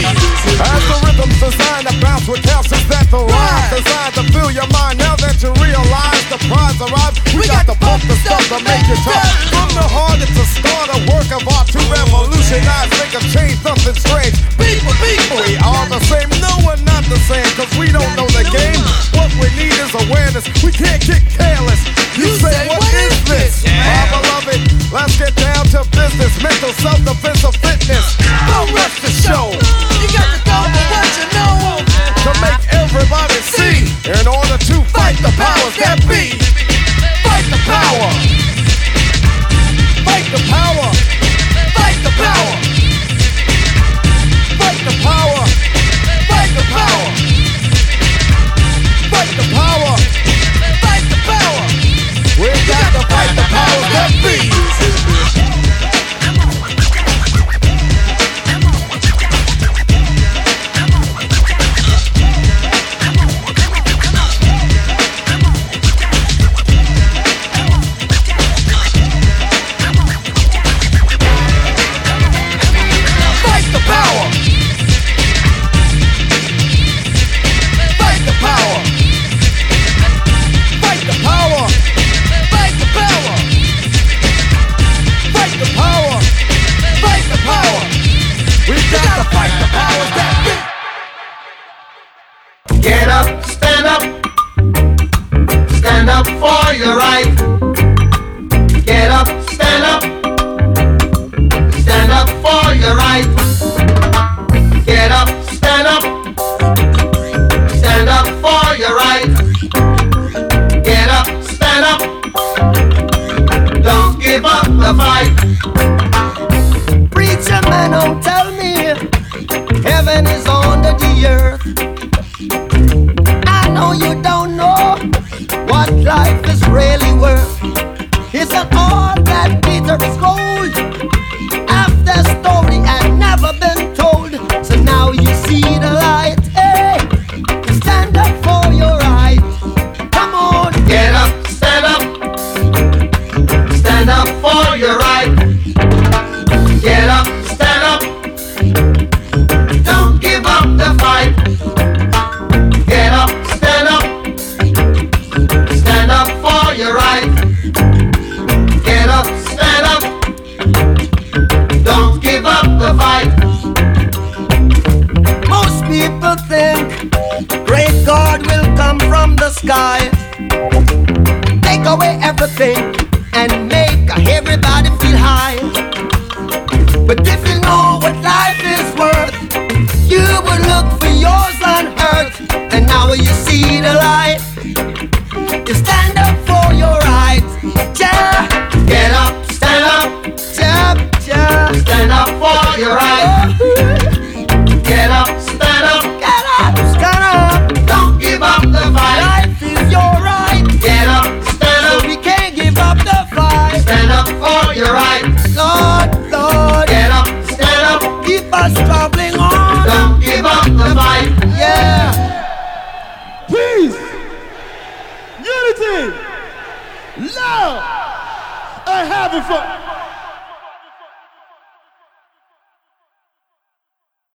As 0.59 0.83
the 0.91 0.97
rhythm's 1.07 1.39
designed 1.39 1.87
to 1.87 1.95
bounce 2.03 2.27
with 2.27 2.43
calcium 2.43 2.83
that 2.91 3.07
the 3.11 3.23
rhymes 3.23 3.71
designed 3.71 4.15
to 4.19 4.23
fill 4.35 4.51
your 4.51 4.67
mind. 4.75 4.99
Now 4.99 5.15
that 5.23 5.39
you 5.43 5.51
realize 5.63 6.23
the 6.31 6.39
prize 6.51 6.79
arrives, 6.79 7.19
we 7.35 7.47
got 7.47 7.67
to 7.71 7.77
pump 7.79 8.03
the 8.07 8.17
stuff 8.23 8.43
to 8.51 8.59
make 8.63 8.87
it 8.87 9.01
tough. 9.07 9.25
From 9.51 9.71
the 9.75 9.87
heart, 9.87 10.19
it's 10.23 10.35
a 10.35 10.47
start, 10.47 10.91
a 10.95 10.99
work 11.11 11.31
of 11.31 11.43
art 11.55 11.71
to 11.71 11.81
revolutionize, 11.91 12.91
make 12.99 13.15
a 13.15 13.23
change, 13.31 13.59
something 13.63 13.97
strange. 13.97 14.35
People, 14.59 14.95
people, 15.03 15.39
we 15.47 15.55
are 15.63 15.87
the 15.87 16.03
same. 16.11 16.31
No, 16.43 16.53
we're 16.67 16.83
not 16.83 17.07
the 17.07 17.21
same, 17.27 17.47
cause 17.55 17.71
we 17.79 17.91
don't 17.95 18.13
know 18.19 18.29
the 18.35 18.47
game. 18.51 18.83
What 19.15 19.31
we 19.39 19.49
need 19.55 19.75
is 19.75 19.93
awareness. 20.07 20.47
We 20.63 20.75
can't 20.75 21.03
get 21.03 21.23
careless. 21.31 22.04
You 22.15 22.31
say, 22.39 22.69
what 22.71 22.95
is 22.95 23.17
this? 23.27 23.67
My 23.67 24.07
beloved, 24.07 24.63
let's 24.95 25.19
get 25.19 25.35
down 25.35 25.67
to 25.75 25.83
business. 25.91 26.31
Mental 26.41 26.71
self-defense 26.79 27.43
of 27.43 27.57
fitness. 27.59 28.07
Don't 28.47 28.71
rush 28.71 29.03
the 29.03 29.11
show. 29.11 29.51
You 29.99 30.07
got 30.15 30.31
to 30.31 30.39
go 30.47 30.59
for 30.63 30.85
what 30.95 31.11
you 31.19 31.27
know. 31.35 31.83
To 32.23 32.31
make 32.39 32.63
everybody 32.71 33.35
see. 33.51 33.91
In 34.07 34.31
order 34.31 34.55
to 34.55 34.77
fight 34.95 35.19
the 35.27 35.35
powers 35.35 35.75
that 35.83 35.99
be. 36.07 36.39
Fight 37.27 37.47
the 37.51 37.59
power. 37.67 38.74